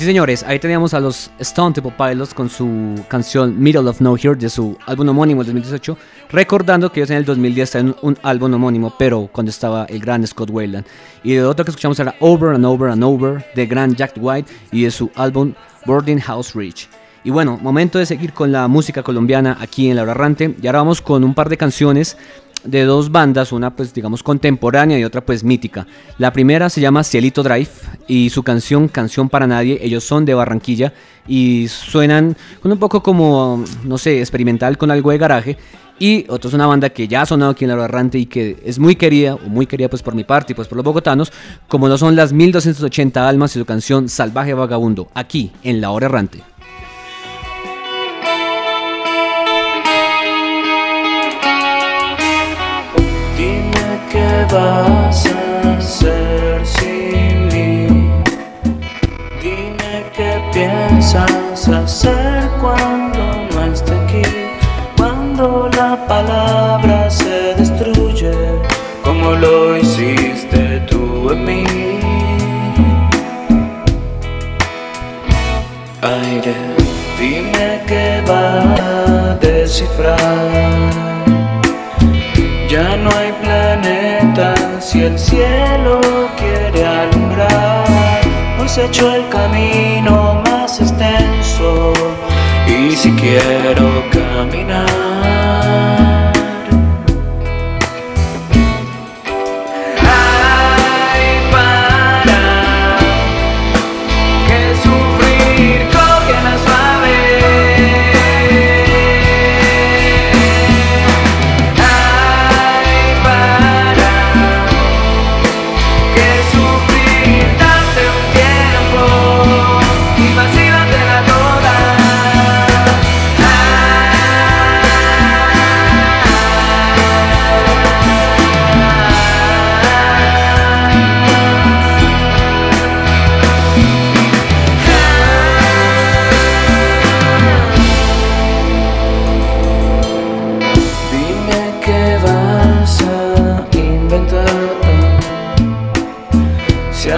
señores, 0.06 0.44
ahí 0.44 0.60
teníamos 0.60 0.94
a 0.94 1.00
los 1.00 1.32
Stone 1.40 1.74
Temple 1.74 1.94
Pilots 1.98 2.34
con 2.34 2.50
su 2.50 3.04
canción 3.08 3.60
Middle 3.60 3.90
of 3.90 4.02
No 4.02 4.16
Here 4.16 4.36
de 4.36 4.50
su 4.50 4.78
álbum 4.86 5.10
homónimo 5.10 5.44
del 5.44 5.54
2018, 5.54 5.98
recordando 6.30 6.92
que 6.92 7.00
ellos 7.00 7.10
en 7.10 7.18
el 7.18 7.26
2010 7.26 7.72
tenían 7.72 7.96
un, 8.02 8.18
álbum 8.22 8.54
homónimo, 8.54 8.94
pero 8.98 9.30
cuando 9.32 9.50
estaba 9.50 9.86
el 9.86 10.00
gran 10.00 10.26
Scott 10.28 10.50
Weiland. 10.52 10.86
Y 11.24 11.34
de 11.34 11.44
otro 11.44 11.66
que 11.66 11.72
escuchamos 11.72 12.00
era 12.00 12.16
Over 12.20 12.56
and 12.56 12.66
Over 12.66 12.92
and 12.92 13.04
Over 13.04 13.46
de 13.56 13.66
gran 13.66 13.96
Jack 13.96 14.14
White 14.18 14.52
y 14.72 14.84
de 14.84 14.92
su 14.92 15.10
álbum 15.16 15.54
Boarding 15.86 16.20
House 16.20 16.54
Reach. 16.54 16.88
Y 17.24 17.32
bueno, 17.32 17.58
momento 17.60 17.98
de 17.98 18.06
seguir 18.06 18.34
con 18.34 18.52
la 18.52 18.68
música 18.68 19.02
colombiana 19.02 19.58
aquí 19.60 19.90
en 19.90 19.96
La 19.96 20.04
Hora 20.04 20.12
Errante. 20.12 20.56
Y 20.62 20.68
ahora 20.68 20.80
vamos 20.80 21.02
con 21.02 21.24
un 21.24 21.34
par 21.34 21.50
de 21.50 21.58
canciones 21.58 22.18
de 22.66 22.84
dos 22.84 23.12
bandas, 23.12 23.52
una 23.52 23.76
pues 23.76 23.94
digamos 23.94 24.24
contemporánea 24.24 25.00
y 25.00 25.04
otra 25.04 25.22
pues 25.22 25.44
mítica. 25.44 25.88
La 26.18 26.34
primera 26.34 26.70
se 26.70 26.82
llama 26.82 27.04
Cielito 27.04 27.44
Drive 27.44 27.70
y 28.08 28.30
su 28.30 28.44
canción 28.44 28.88
Canción 28.88 29.30
para 29.30 29.48
Nadie, 29.48 29.80
ellos 29.82 30.04
son 30.04 30.26
de 30.26 30.34
Barranquilla 30.34 30.94
y 31.28 31.68
suenan 31.68 32.36
con 32.62 32.72
un 32.72 32.78
poco 32.78 33.02
como, 33.02 33.64
no 33.84 33.98
sé, 33.98 34.20
experimental 34.20 34.78
con 34.78 34.92
algo 34.92 35.12
de 35.12 35.18
garaje 35.18 35.58
Y 35.98 36.26
otra 36.28 36.50
es 36.50 36.54
una 36.54 36.68
banda 36.68 36.90
que 36.90 37.08
ya 37.08 37.22
ha 37.22 37.26
sonado 37.26 37.52
aquí 37.52 37.64
en 37.64 37.70
La 37.70 37.76
Hora 37.76 37.86
Errante 37.86 38.18
y 38.18 38.26
que 38.26 38.58
es 38.66 38.80
muy 38.80 38.96
querida, 38.96 39.36
o 39.36 39.50
muy 39.50 39.66
querida 39.66 39.90
pues 39.90 40.04
por 40.04 40.14
mi 40.14 40.24
parte 40.24 40.54
y 40.54 40.56
pues 40.56 40.68
por 40.68 40.76
los 40.76 40.84
bogotanos, 40.84 41.32
como 41.68 41.88
lo 41.88 41.98
son 41.98 42.16
las 42.16 42.34
1280 42.34 43.28
Almas 43.28 43.56
y 43.56 43.60
su 43.60 43.66
canción 43.66 44.10
Salvaje 44.10 44.54
Vagabundo, 44.54 45.08
aquí 45.14 45.52
en 45.64 45.80
La 45.80 45.92
Hora 45.92 46.08
Errante. 46.08 46.55
Vas 54.52 55.26
a 55.28 55.78
hacer 55.78 56.66
sin 56.66 57.48
mí. 57.48 57.88
Dime 59.42 60.06
qué 60.16 60.42
piensas 60.54 61.68
hacer 61.68 62.50
cuando 62.62 63.20
no 63.52 63.74
esté 63.74 63.94
aquí. 63.94 64.22
Cuando 64.98 65.70
la 65.76 66.06
palabra 66.08 67.10
se 67.10 67.56
destruye, 67.56 68.34
como 69.04 69.32
lo 69.32 69.78
hiciste 69.78 70.80
tú 70.90 71.32
en 71.32 71.46
mí. 71.46 71.64
Aire, 76.02 76.56
dime 77.20 77.82
qué 77.88 78.22
va 78.28 79.32
a 79.32 79.36
descifrar. 79.36 80.55
Si 84.86 85.02
el 85.02 85.18
cielo 85.18 86.00
quiere 86.38 86.86
alumbrar. 86.86 88.22
Hoy 88.60 88.70
se 88.70 88.86
echó 88.86 89.16
el 89.16 89.28
camino 89.30 90.44
más 90.46 90.80
extenso 90.80 91.92
y 92.68 92.96
si 92.96 93.12
quiero 93.14 94.04
caminar. 94.12 95.05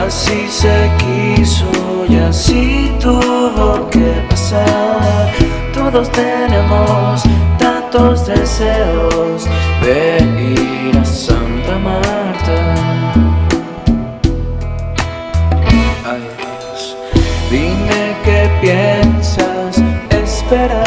Así 0.07 0.47
se 0.47 0.89
quiso 0.97 1.65
y 2.07 2.15
así 2.15 2.91
tuvo 2.99 3.89
que 3.89 4.25
pasar. 4.29 5.33
Todos 5.73 6.09
tenemos 6.11 7.23
tantos 7.59 8.25
deseos 8.25 9.47
de 9.81 10.17
ir 10.53 10.97
a 10.97 11.05
Santa 11.05 11.77
Marta. 11.77 12.57
Ay, 16.09 16.23
Dios, 16.37 16.97
dime 17.51 18.15
qué 18.23 18.49
piensas 18.61 19.83
esperar. 20.09 20.86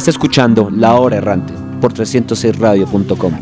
Estás 0.00 0.14
escuchando 0.14 0.70
La 0.70 0.94
Hora 0.94 1.18
Errante 1.18 1.52
por 1.78 1.92
306radio.com. 1.92 3.34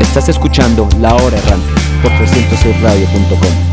Estás 0.00 0.28
escuchando 0.28 0.88
La 0.98 1.14
Hora 1.14 1.38
Errante 1.38 1.72
por 2.02 2.10
306radio.com. 2.10 3.71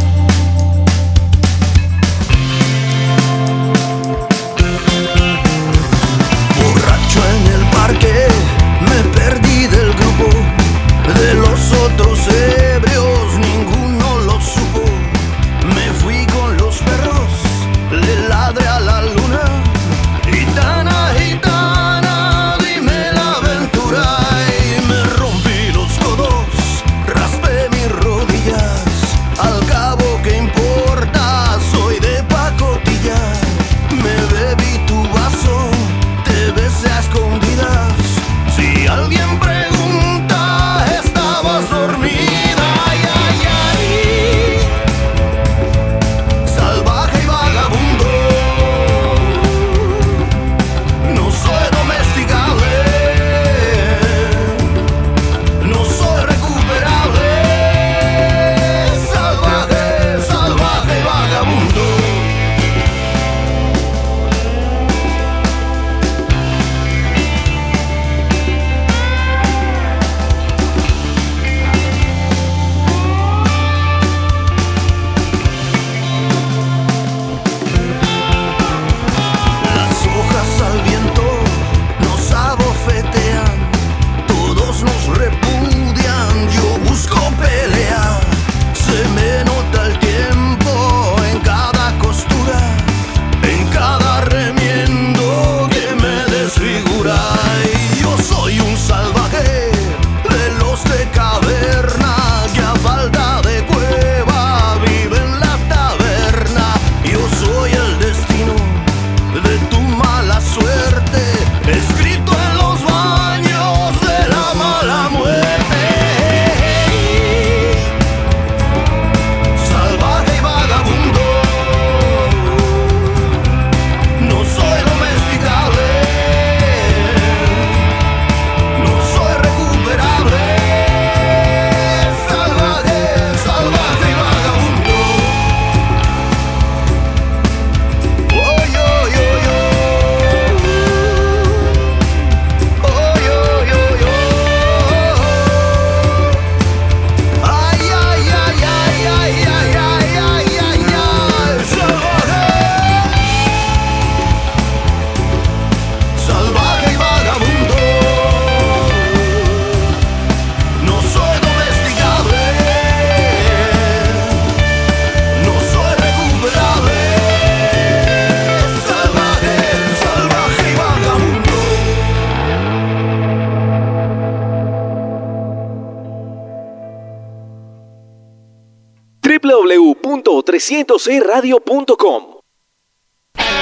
www.306radio.com. 180.59 182.39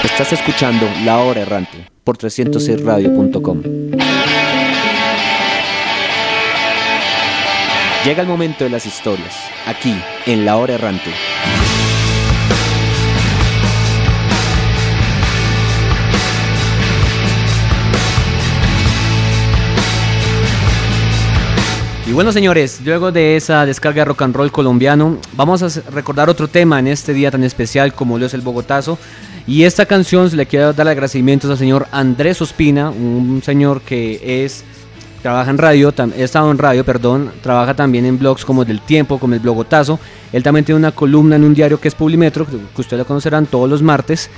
Estás 0.03 0.33
escuchando 0.33 0.89
La 1.05 1.19
Hora 1.19 1.41
Errante 1.41 1.89
por 2.03 2.17
306radio.com. 2.17 3.61
Llega 8.03 8.21
el 8.21 8.27
momento 8.27 8.63
de 8.63 8.69
las 8.69 8.85
historias, 8.85 9.35
aquí 9.65 9.93
en 10.25 10.45
La 10.45 10.57
Hora 10.57 10.75
Errante. 10.75 11.11
Bueno, 22.17 22.31
señores, 22.31 22.81
luego 22.83 23.11
de 23.11 23.35
esa 23.35 23.63
descarga 23.67 24.01
de 24.01 24.05
rock 24.05 24.23
and 24.23 24.35
roll 24.35 24.51
colombiano, 24.51 25.19
vamos 25.33 25.61
a 25.61 25.91
recordar 25.91 26.31
otro 26.31 26.47
tema 26.47 26.79
en 26.79 26.87
este 26.87 27.13
día 27.13 27.29
tan 27.29 27.43
especial 27.43 27.93
como 27.93 28.17
lo 28.17 28.25
es 28.25 28.33
el 28.33 28.41
Bogotazo. 28.41 28.97
Y 29.45 29.65
esta 29.65 29.85
canción 29.85 30.27
le 30.35 30.47
quiero 30.47 30.73
dar 30.73 30.87
agradecimientos 30.87 31.51
al 31.51 31.59
señor 31.59 31.85
Andrés 31.91 32.41
Ospina, 32.41 32.89
un 32.89 33.43
señor 33.45 33.81
que 33.81 34.43
es 34.43 34.63
trabaja 35.21 35.51
en 35.51 35.59
radio, 35.59 35.93
he 36.17 36.23
estado 36.23 36.49
en 36.49 36.57
radio, 36.57 36.83
perdón, 36.83 37.31
trabaja 37.43 37.75
también 37.75 38.03
en 38.07 38.17
blogs 38.17 38.43
como 38.43 38.65
Del 38.65 38.81
Tiempo, 38.81 39.19
como 39.19 39.35
el 39.35 39.39
Blogotazo. 39.39 39.99
Él 40.33 40.41
también 40.41 40.65
tiene 40.65 40.79
una 40.79 40.93
columna 40.93 41.35
en 41.35 41.43
un 41.43 41.53
diario 41.53 41.79
que 41.79 41.87
es 41.87 41.93
Publimetro, 41.93 42.47
que 42.47 42.81
ustedes 42.81 42.97
lo 42.97 43.05
conocerán 43.05 43.45
todos 43.45 43.69
los 43.69 43.83
martes. 43.83 44.31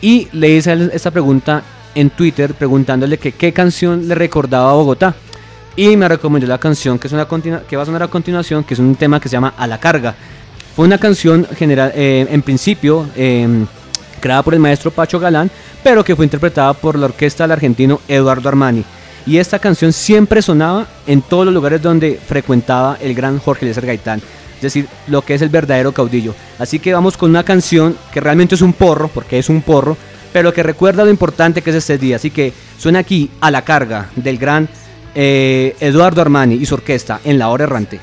Y 0.00 0.28
le 0.32 0.56
hice 0.56 0.88
esta 0.90 1.10
pregunta 1.10 1.62
en 1.94 2.08
Twitter 2.08 2.54
preguntándole 2.54 3.18
que 3.18 3.32
qué 3.32 3.52
canción 3.52 4.08
le 4.08 4.14
recordaba 4.14 4.70
a 4.70 4.74
Bogotá. 4.74 5.14
Y 5.76 5.94
me 5.94 6.08
recomendó 6.08 6.46
la 6.46 6.56
canción 6.56 6.98
que, 6.98 7.06
es 7.06 7.12
una 7.12 7.28
que 7.68 7.76
va 7.76 7.82
a 7.82 7.86
sonar 7.86 8.02
a 8.02 8.08
continuación, 8.08 8.64
que 8.64 8.72
es 8.72 8.80
un 8.80 8.96
tema 8.96 9.20
que 9.20 9.28
se 9.28 9.34
llama 9.34 9.52
A 9.58 9.66
la 9.66 9.78
carga. 9.78 10.14
Fue 10.74 10.86
una 10.86 10.96
canción 10.96 11.46
general, 11.54 11.92
eh, 11.94 12.26
en 12.30 12.40
principio 12.40 13.06
eh, 13.14 13.46
creada 14.18 14.42
por 14.42 14.54
el 14.54 14.60
maestro 14.60 14.90
Pacho 14.90 15.20
Galán, 15.20 15.50
pero 15.84 16.02
que 16.02 16.16
fue 16.16 16.24
interpretada 16.24 16.72
por 16.72 16.98
la 16.98 17.06
orquesta 17.06 17.44
del 17.44 17.52
argentino 17.52 18.00
Eduardo 18.08 18.48
Armani. 18.48 18.84
Y 19.26 19.36
esta 19.36 19.58
canción 19.58 19.92
siempre 19.92 20.40
sonaba 20.40 20.86
en 21.06 21.20
todos 21.20 21.44
los 21.44 21.52
lugares 21.52 21.82
donde 21.82 22.18
frecuentaba 22.26 22.96
el 23.00 23.14
gran 23.14 23.38
Jorge 23.38 23.66
Eliezer 23.66 23.84
Gaitán. 23.84 24.22
Es 24.56 24.62
decir, 24.62 24.88
lo 25.08 25.20
que 25.20 25.34
es 25.34 25.42
el 25.42 25.50
verdadero 25.50 25.92
caudillo. 25.92 26.34
Así 26.58 26.78
que 26.78 26.94
vamos 26.94 27.18
con 27.18 27.28
una 27.28 27.44
canción 27.44 27.96
que 28.12 28.20
realmente 28.20 28.54
es 28.54 28.62
un 28.62 28.72
porro, 28.72 29.08
porque 29.08 29.38
es 29.38 29.50
un 29.50 29.60
porro, 29.60 29.96
pero 30.32 30.54
que 30.54 30.62
recuerda 30.62 31.04
lo 31.04 31.10
importante 31.10 31.60
que 31.60 31.70
es 31.70 31.76
este 31.76 31.98
día. 31.98 32.16
Así 32.16 32.30
que 32.30 32.54
suena 32.78 33.00
aquí 33.00 33.30
a 33.40 33.50
la 33.50 33.62
carga 33.62 34.08
del 34.16 34.38
gran 34.38 34.68
eh, 35.16 35.74
Eduardo 35.80 36.20
Armani 36.20 36.56
y 36.56 36.66
su 36.66 36.74
orquesta 36.74 37.20
en 37.24 37.38
la 37.38 37.48
hora 37.48 37.64
errante. 37.64 37.98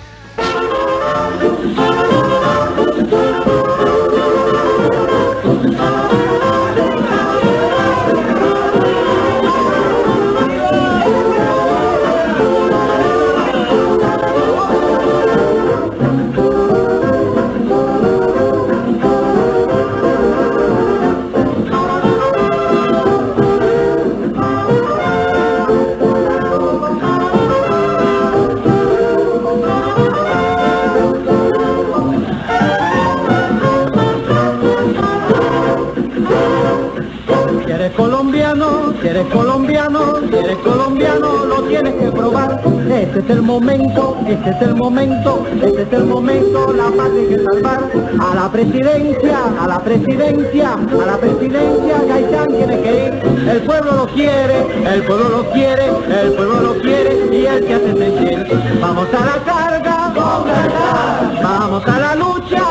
Es 43.23 43.29
el 43.29 43.41
momento, 43.41 44.17
este 44.27 44.49
es 44.49 44.61
el 44.61 44.75
momento, 44.75 45.45
este 45.53 45.81
es 45.81 45.93
el 45.93 46.05
momento, 46.05 46.73
la 46.73 46.85
paz 46.85 47.11
hay 47.15 47.27
que 47.27 47.43
salvar. 47.43 47.91
A 48.19 48.35
la 48.35 48.51
presidencia, 48.51 49.37
a 49.61 49.67
la 49.67 49.79
presidencia, 49.79 50.73
a 50.73 51.05
la 51.05 51.17
presidencia, 51.17 52.01
Gaitán 52.07 52.47
tiene 52.47 52.81
que 52.81 53.05
ir. 53.05 53.49
El 53.49 53.61
pueblo 53.61 53.91
lo 53.93 54.07
quiere, 54.07 54.65
el 54.93 55.03
pueblo 55.03 55.29
lo 55.29 55.51
quiere, 55.51 55.85
el 56.21 56.33
pueblo 56.33 56.61
lo 56.61 56.73
quiere 56.81 57.29
y 57.31 57.45
él 57.45 57.65
que 57.65 57.73
hace 57.73 57.97
sentir. 57.97 58.45
Vamos 58.81 59.07
a 59.13 59.25
la 59.25 59.43
carga, 59.43 60.13
vamos 61.41 61.87
a 61.87 61.99
la 61.99 62.15
lucha, 62.15 62.62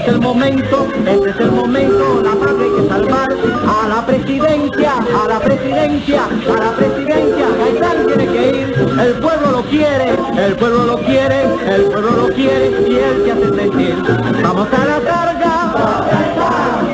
es 0.00 0.08
el 0.08 0.20
momento, 0.20 0.86
este 1.06 1.30
es 1.30 1.40
el 1.40 1.52
momento, 1.52 2.22
la 2.22 2.30
paz 2.32 2.54
hay 2.60 2.82
que 2.82 2.88
salvar. 2.88 3.28
A 3.68 3.88
la 3.88 4.06
presidencia, 4.06 4.92
a 4.98 5.28
la 5.28 5.40
presidencia, 5.40 6.24
a 6.24 6.64
la 6.64 6.72
presidencia, 6.72 7.46
Gaitán 7.58 8.06
tiene 8.06 8.26
que 8.26 8.48
ir. 8.48 8.98
El 9.00 9.14
pueblo 9.14 9.50
lo 9.50 9.62
quiere, 9.64 10.18
el 10.36 10.56
pueblo 10.56 10.84
lo 10.84 10.98
quiere, 10.98 11.42
el 11.74 11.84
pueblo 11.84 12.10
lo 12.10 12.28
quiere 12.34 12.70
y 12.88 12.96
él 12.96 13.22
que 13.24 13.32
hace 13.32 13.54
sentir. 13.54 13.96
Vamos 14.42 14.68
a 14.72 14.84
la 14.84 15.00
carga, 15.00 15.72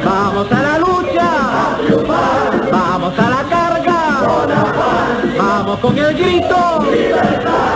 vamos 0.05 0.53
a 0.53 0.63
la 0.63 0.79
lucha, 0.79 1.31
vamos 2.71 3.19
a 3.19 3.31
la 3.31 3.43
carga. 3.49 3.67
Vamos 5.39 5.79
con 5.81 5.99
el 5.99 6.15
grito. 6.15 7.76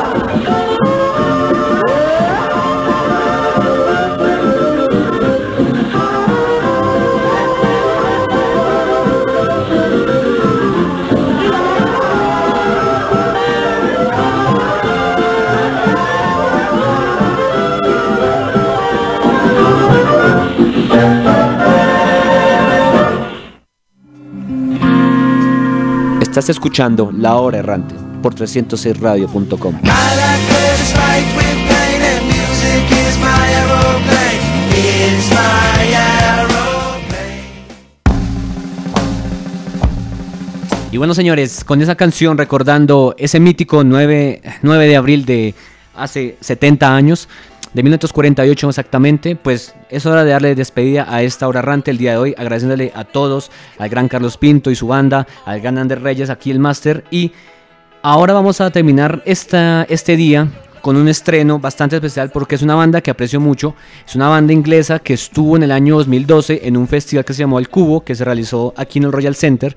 Estás 26.40 26.56
escuchando 26.56 27.12
La 27.14 27.36
Hora 27.36 27.58
Errante 27.58 27.94
por 28.22 28.34
306radio.com. 28.34 29.74
I 29.74 29.84
like 29.84 30.46
curtains 30.48 30.90
fight 30.94 31.26
with 31.36 31.68
pain 31.68 32.00
and 32.00 32.24
music 32.24 32.90
is 32.90 33.18
my 33.18 33.44
aeroplane. 33.52 34.40
It's 34.72 35.28
my 35.28 35.92
aeroplane. 35.94 37.44
Y 40.90 40.96
bueno, 40.96 41.12
señores, 41.12 41.62
con 41.62 41.82
esa 41.82 41.94
canción 41.94 42.38
recordando 42.38 43.14
ese 43.18 43.38
mítico 43.38 43.84
9, 43.84 44.40
9 44.62 44.86
de 44.86 44.96
abril 44.96 45.26
de 45.26 45.54
hace 45.94 46.38
70 46.40 46.96
años, 46.96 47.28
de 47.74 47.82
1948 47.82 48.68
exactamente, 48.68 49.36
pues 49.36 49.74
es 49.90 50.06
hora 50.06 50.24
de 50.24 50.32
darle 50.32 50.54
despedida 50.54 51.06
a 51.08 51.22
esta 51.22 51.46
hora 51.46 51.60
errante 51.60 51.90
el 51.90 51.98
día 51.98 52.12
de 52.12 52.16
hoy, 52.18 52.34
agradeciéndole 52.36 52.92
a 52.94 53.04
todos, 53.04 53.50
al 53.78 53.88
gran 53.88 54.08
Carlos 54.08 54.36
Pinto 54.36 54.70
y 54.70 54.74
su 54.74 54.88
banda, 54.88 55.26
al 55.44 55.60
gran 55.60 55.78
Ander 55.78 56.02
Reyes, 56.02 56.30
aquí 56.30 56.50
el 56.50 56.58
máster, 56.58 57.04
y 57.10 57.32
ahora 58.02 58.34
vamos 58.34 58.60
a 58.60 58.70
terminar 58.70 59.22
esta, 59.24 59.84
este 59.88 60.16
día 60.16 60.48
con 60.80 60.96
un 60.96 61.08
estreno 61.08 61.58
bastante 61.58 61.96
especial 61.96 62.30
porque 62.30 62.54
es 62.54 62.62
una 62.62 62.74
banda 62.74 63.00
que 63.00 63.10
aprecio 63.10 63.38
mucho, 63.38 63.74
es 64.06 64.16
una 64.16 64.28
banda 64.28 64.52
inglesa 64.52 64.98
que 64.98 65.14
estuvo 65.14 65.56
en 65.56 65.62
el 65.62 65.72
año 65.72 65.96
2012 65.98 66.62
en 66.64 66.76
un 66.76 66.88
festival 66.88 67.24
que 67.24 67.34
se 67.34 67.40
llamó 67.40 67.58
El 67.58 67.68
Cubo, 67.68 68.02
que 68.02 68.14
se 68.14 68.24
realizó 68.24 68.74
aquí 68.76 68.98
en 68.98 69.04
el 69.04 69.12
Royal 69.12 69.36
Center, 69.36 69.76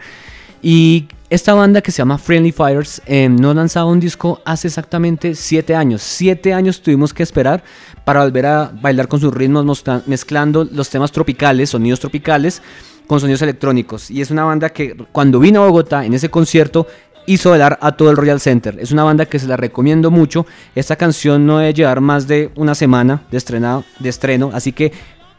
y 0.61 1.07
Esta 1.33 1.55
banda 1.55 1.81
que 1.81 1.91
se 1.91 1.97
llama 1.97 2.19
Friendly 2.19 2.51
Fires 2.51 3.01
eh, 3.07 3.27
no 3.27 3.55
lanzaba 3.55 3.89
un 3.89 3.99
disco 3.99 4.39
hace 4.45 4.67
exactamente 4.67 5.33
7 5.33 5.73
años. 5.73 6.03
7 6.03 6.53
años 6.53 6.79
tuvimos 6.79 7.11
que 7.11 7.23
esperar 7.23 7.63
para 8.05 8.23
volver 8.23 8.45
a 8.45 8.71
bailar 8.71 9.07
con 9.07 9.19
sus 9.19 9.33
ritmos, 9.33 9.83
mezclando 10.05 10.63
los 10.63 10.91
temas 10.91 11.11
tropicales, 11.11 11.71
sonidos 11.71 11.99
tropicales, 11.99 12.61
con 13.07 13.19
sonidos 13.19 13.41
electrónicos. 13.41 14.11
Y 14.11 14.21
es 14.21 14.29
una 14.29 14.43
banda 14.43 14.69
que 14.69 14.95
cuando 15.11 15.39
vino 15.39 15.63
a 15.63 15.65
Bogotá 15.65 16.05
en 16.05 16.13
ese 16.13 16.29
concierto 16.29 16.85
hizo 17.25 17.49
bailar 17.49 17.79
a 17.81 17.93
todo 17.93 18.11
el 18.11 18.17
Royal 18.17 18.39
Center. 18.39 18.77
Es 18.79 18.91
una 18.91 19.03
banda 19.03 19.25
que 19.25 19.39
se 19.39 19.47
la 19.47 19.57
recomiendo 19.57 20.11
mucho. 20.11 20.45
Esta 20.75 20.97
canción 20.97 21.47
no 21.47 21.57
debe 21.57 21.73
llevar 21.73 21.99
más 21.99 22.27
de 22.27 22.51
una 22.55 22.75
semana 22.75 23.23
de, 23.31 23.39
estrenado, 23.39 23.85
de 23.97 24.09
estreno, 24.09 24.51
así 24.53 24.71
que 24.71 24.91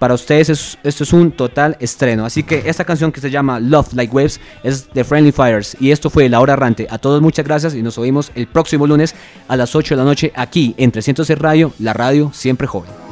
para 0.04 0.12
ustedes 0.12 0.50
es- 0.50 0.78
esto 0.84 1.02
es 1.04 1.14
un 1.14 1.32
total 1.32 1.78
estreno. 1.80 2.26
Así 2.26 2.42
que 2.42 2.64
esta 2.66 2.84
canción 2.84 3.10
que 3.10 3.22
se 3.22 3.30
llama 3.30 3.58
Love 3.58 3.94
Like 3.94 4.14
Waves 4.14 4.38
es 4.62 4.92
de 4.92 5.02
Friendly 5.02 5.32
Fires. 5.32 5.78
Y 5.80 5.92
esto 5.92 6.10
fue 6.10 6.28
La 6.28 6.42
Hora 6.42 6.52
Errante. 6.52 6.86
A 6.90 6.98
todos 6.98 7.22
muchas 7.22 7.42
gracias 7.46 7.74
y 7.74 7.80
nos 7.80 7.96
oímos 7.96 8.30
el 8.34 8.46
próximo 8.46 8.86
lunes 8.86 9.14
a 9.48 9.56
las 9.56 9.74
8 9.74 9.94
de 9.94 9.98
la 9.98 10.04
noche 10.04 10.30
aquí 10.36 10.74
en 10.76 10.92
300 10.92 11.26
Radio, 11.38 11.72
la 11.78 11.94
radio 11.94 12.30
siempre 12.34 12.66
joven. 12.66 13.03